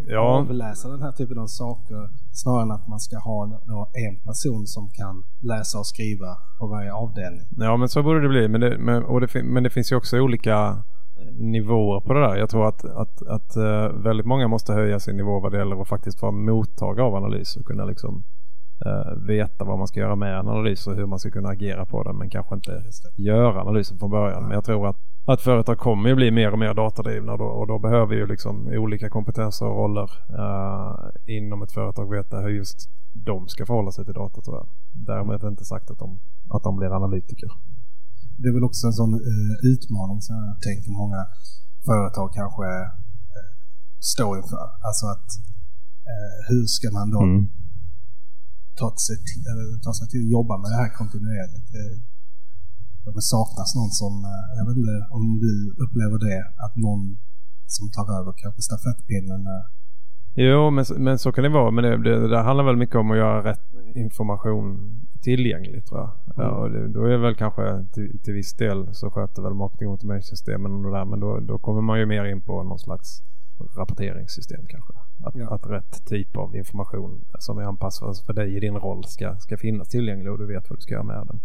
[0.06, 0.38] ja.
[0.40, 3.60] avläsa den här typen av saker snarare än att man ska ha
[4.08, 7.46] en person som kan läsa och skriva på varje avdelning.
[7.56, 8.48] Ja men så borde det bli.
[8.48, 10.84] Men det, men, det, men det finns ju också olika
[11.32, 12.36] nivåer på det där.
[12.36, 15.82] Jag tror att, att, att eh, väldigt många måste höja sin nivå vad det gäller
[15.82, 18.24] att faktiskt vara mottagare av analys och kunna liksom
[18.86, 21.86] uh, veta vad man ska göra med en analys och hur man ska kunna agera
[21.86, 22.82] på den men kanske inte
[23.16, 24.42] göra analysen från början.
[24.42, 24.96] Men jag tror att
[25.28, 28.66] att företag kommer ju bli mer och mer datadrivna då, och då behöver ju liksom
[28.66, 34.04] olika kompetenser och roller uh, inom ett företag veta hur just de ska förhålla sig
[34.04, 34.66] till data tror jag.
[34.92, 36.18] Därmed är det inte sagt att de,
[36.50, 37.50] att de blir analytiker.
[38.40, 41.20] Det är väl också en sån uh, utmaning som jag tänker många
[41.88, 42.66] företag kanske
[43.36, 43.46] uh,
[44.12, 44.66] står inför.
[44.88, 45.28] Alltså att
[46.48, 47.48] hur ska man då mm.
[48.80, 49.42] ta, sig till,
[49.84, 51.70] ta sig till att jobba med det här kontinuerligt?
[53.14, 55.52] det saknas någon som, eh, jag vet inte om du
[55.84, 57.02] upplever det, att någon
[57.66, 59.40] som tar över kanske stafettpinnen.
[59.54, 59.64] Eh.
[60.48, 61.70] Jo, men, men så kan det vara.
[61.70, 64.66] Men det, det, det handlar väl mycket om att göra rätt information
[65.22, 66.10] tillgänglig tror jag.
[66.36, 66.48] Mm.
[66.48, 69.90] Ja, och det, då är väl kanske till, till viss del så sköter väl marketing
[69.90, 71.04] automation-systemen och det där.
[71.04, 73.22] Men då, då kommer man ju mer in på någon slags
[73.76, 74.92] rapporteringssystem kanske.
[75.24, 75.54] Att, ja.
[75.54, 79.56] att rätt typ av information som är anpassad för dig i din roll ska, ska
[79.56, 81.40] finnas tillgänglig och du vet vad du ska göra med den.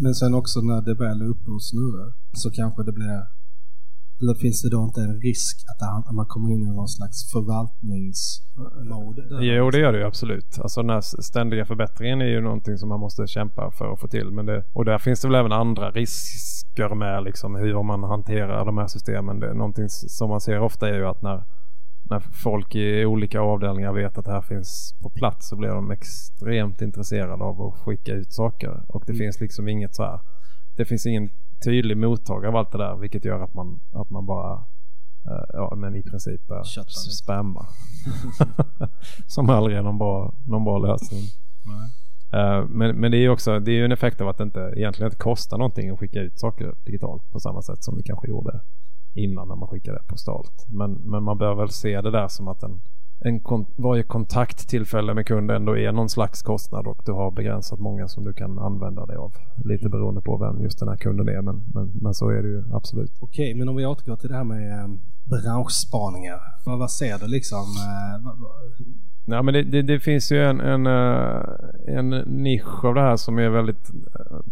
[0.00, 3.35] Men sen också när det väl är uppe och snurrar så kanske det blir...
[4.20, 9.22] Eller finns det då inte en risk att man kommer in i någon slags förvaltningsmode?
[9.40, 10.58] Jo, det gör det ju absolut.
[10.58, 14.08] Alltså den här ständiga förbättringen är ju någonting som man måste kämpa för att få
[14.08, 14.30] till.
[14.30, 18.64] Men det, och där finns det väl även andra risker med liksom hur man hanterar
[18.64, 19.40] de här systemen.
[19.40, 21.44] Det, någonting som man ser ofta är ju att när
[22.10, 25.90] när folk i olika avdelningar vet att det här finns på plats så blir de
[25.90, 28.82] extremt intresserade av att skicka ut saker.
[28.88, 29.18] Och det mm.
[29.18, 30.20] finns liksom inget så här.
[30.76, 31.30] Det finns ingen
[31.64, 34.54] tydlig mottagare av allt det där vilket gör att man, att man bara
[35.30, 37.66] uh, ja men i princip uh, spammar.
[39.26, 41.22] Som aldrig är någon bra, någon bra lösning.
[42.34, 44.72] Uh, men, men det är ju också det är en effekt av att det inte,
[44.76, 48.28] egentligen inte kostar någonting att skicka ut saker digitalt på samma sätt som vi kanske
[48.28, 48.60] gjorde
[49.14, 50.66] innan när man skickar det postalt.
[50.68, 52.80] Men, men man bör väl se det där som att en,
[53.20, 57.78] en kon varje kontakttillfälle med kunden ändå är någon slags kostnad och du har begränsat
[57.78, 59.32] många som du kan använda dig av.
[59.64, 62.48] Lite beroende på vem just den här kunden är men, men, men så är det
[62.48, 63.12] ju absolut.
[63.20, 64.88] Okej, men om vi återgår till det här med eh,
[65.24, 66.40] branschspaningar.
[66.66, 67.58] Vad, vad ser du liksom?
[67.58, 68.32] Eh,
[69.28, 71.42] Nej, men det, det, det, finns ju en, en, eh,
[71.86, 73.90] en nisch av det här som är väldigt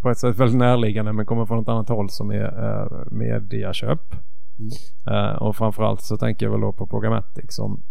[0.02, 4.14] på ett sätt väldigt närliggande men kommer från ett annat håll som är mediaköp.
[5.10, 7.82] Uh, och framförallt så tänker jag väl då på Programmatic som,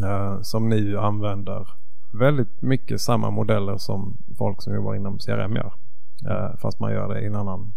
[0.00, 1.68] Eh, som nu använder
[2.12, 5.72] väldigt mycket samma modeller som folk som jobbar inom CRM gör.
[6.30, 7.72] Eh, fast man gör det i en annan,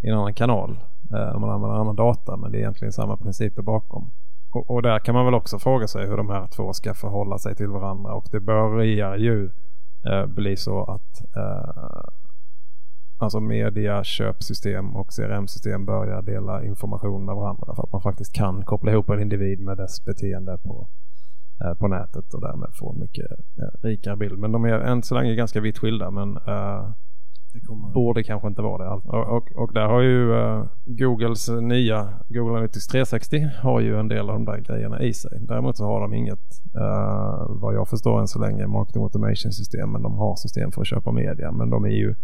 [0.00, 0.78] i en annan kanal.
[1.12, 4.10] Eh, man använder annan data men det är egentligen samma principer bakom.
[4.50, 7.38] och, och, där kan man väl också fråga sig hur de här två ska förhålla
[7.38, 9.50] sig till varandra och det börjar ju
[10.10, 12.04] eh, bli så att eh,
[13.18, 18.92] alltså mediaköpsystem och CRM-system börjar dela information med varandra för att man faktiskt kan koppla
[18.92, 20.88] ihop en individ med dess beteende på,
[21.78, 24.38] på nätet och därmed få en mycket eh, rikare bild.
[24.38, 26.90] Men de är än så länge ganska vitt skilda men eh,
[27.66, 27.92] kommer...
[27.94, 28.90] Borde kanske inte vara det.
[28.90, 30.32] Och, och, och där har ju
[30.84, 35.38] Googles nya Google Analytics 360 har ju en del av de där grejerna i sig.
[35.40, 36.62] Däremot så har de inget,
[37.48, 39.92] vad jag förstår än så länge, marketing automation system.
[39.92, 41.52] Men de har system för att köpa media.
[41.52, 42.14] Men de är ju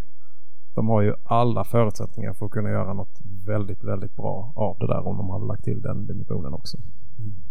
[0.77, 4.87] de har ju alla förutsättningar för att kunna göra något väldigt, väldigt bra av det
[4.87, 6.77] där om de hade lagt till den dimensionen också.
[7.19, 7.46] Mm.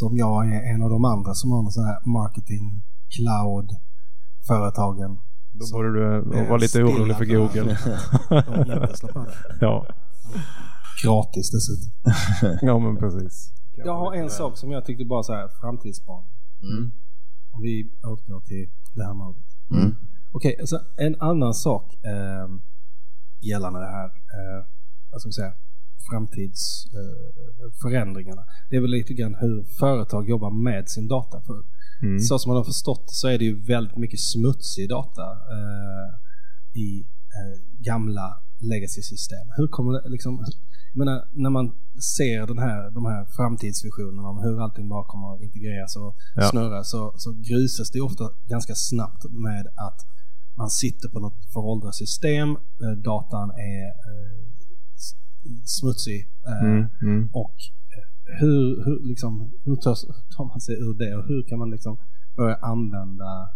[0.00, 2.64] Som jag är en av de andra som har någon sån här marketing
[3.14, 3.70] cloud
[4.48, 5.18] företagen
[5.52, 7.78] då borde du vara lite orolig för Google.
[9.60, 9.86] ja.
[11.04, 11.90] Gratis dessutom.
[12.68, 13.52] ja men precis.
[13.76, 16.24] Jag har en sak som jag tyckte bara så här framtidsbarn.
[16.62, 16.92] Mm.
[17.50, 19.46] Om vi återgår till det här målet.
[19.70, 19.94] Mm.
[20.32, 22.48] Okej, okay, alltså en annan sak eh,
[23.40, 24.66] gällande det här, eh,
[25.10, 25.52] vad ska man säga,
[26.10, 28.40] framtidsförändringarna.
[28.40, 31.40] Eh, det är väl lite grann hur företag jobbar med sin data.
[31.46, 31.64] För
[32.02, 32.18] Mm.
[32.18, 36.08] Så som man har förstått så är det ju väldigt mycket smutsig data eh,
[36.80, 37.06] i
[37.38, 39.46] eh, gamla legacy-system.
[39.56, 40.44] Hur kommer det liksom,
[40.92, 41.72] jag menar, när man
[42.16, 46.50] ser den här, de här framtidsvisionerna om hur allting bara kommer att integreras och ja.
[46.50, 50.00] snurra så, så grusas det ofta ganska snabbt med att
[50.56, 54.48] man sitter på något föråldrat system, eh, datan är eh,
[55.64, 57.30] smutsig eh, mm, mm.
[57.32, 57.54] och
[58.40, 61.98] hur, hur, liksom, hur tar, man sig ur det och hur kan man liksom
[62.36, 63.48] börja använda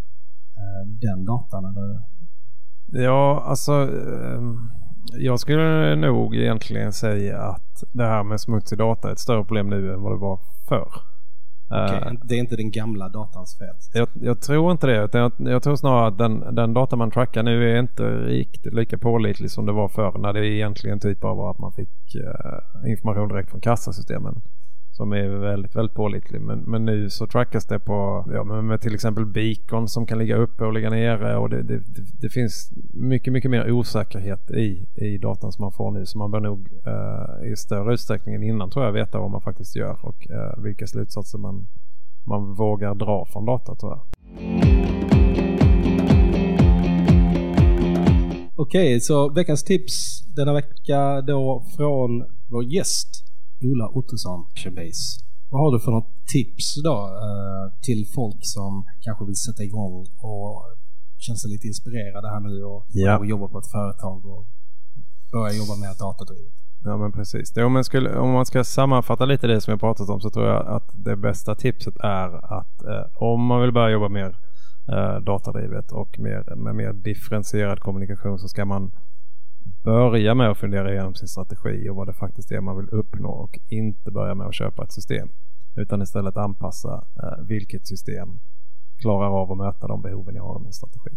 [0.56, 1.64] eh, den datan?
[1.64, 2.02] Eller?
[3.04, 4.42] Ja, alltså eh,
[5.12, 9.70] jag skulle nog egentligen säga att det här med smutsig data är ett större problem
[9.70, 11.11] nu än vad det var förr.
[11.72, 13.74] Okay, uh, det är inte den gamla datans fel?
[13.92, 15.08] Jag, jag, tror inte det.
[15.12, 18.98] Jag, jag, tror snarare att den, den data man trackar nu är inte riktigt lika
[18.98, 23.28] pålitlig som det var förr när det egentligen typ var att man fick uh, information
[23.28, 24.42] direkt från kassasystemen
[24.92, 26.40] som är väldigt, väldigt pålitlig.
[26.40, 30.18] Men, men nu så trackas det på, ja, med, med till exempel beacon som kan
[30.18, 34.50] ligga uppe och ligga nere och det, det, det, det, finns mycket, mycket mer osäkerhet
[34.50, 36.06] i, i datan som man får nu.
[36.06, 39.40] Så man bör nog eh, i större utsträckning än innan tror jag veta vad man
[39.40, 41.68] faktiskt gör och eh, vilka slutsatser man,
[42.24, 44.00] man vågar dra från data tror jag.
[48.56, 53.31] Okej, okay, så veckans tips denna vecka då från vår gäst
[53.70, 54.40] Ola Ottosson,
[54.78, 55.04] Base.
[55.50, 56.96] Vad har du för något tips då
[57.26, 59.94] eh, till folk som kanske vill sätta igång
[60.30, 60.54] och
[61.24, 63.18] känner sig lite inspirerade här nu och, ja.
[63.18, 64.46] och jobba på ett företag och
[65.32, 66.54] börja jobba mer datadrivet?
[66.84, 67.56] Ja men precis.
[67.56, 70.46] Om, man skulle, om man ska sammanfatta lite det som jag pratat om så tror
[70.46, 74.36] jag att det bästa tipset är att eh, om man vill börja jobba mer
[74.92, 78.92] eh, datadrivet och mer, med mer differentierad kommunikation så ska man
[79.82, 83.30] börja med att fundera igenom sin strategi och vad det faktiskt är man vill uppnå
[83.30, 85.28] och inte börja med att köpa ett system.
[85.76, 88.38] Utan istället anpassa eh, vilket system
[88.96, 91.16] klarar av att möta de behoven jag har i min strategi.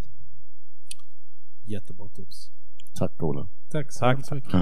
[1.63, 2.51] Jättebra tips.
[2.95, 3.47] Tack Ola.
[3.71, 4.31] Tack så Tack.
[4.31, 4.53] mycket.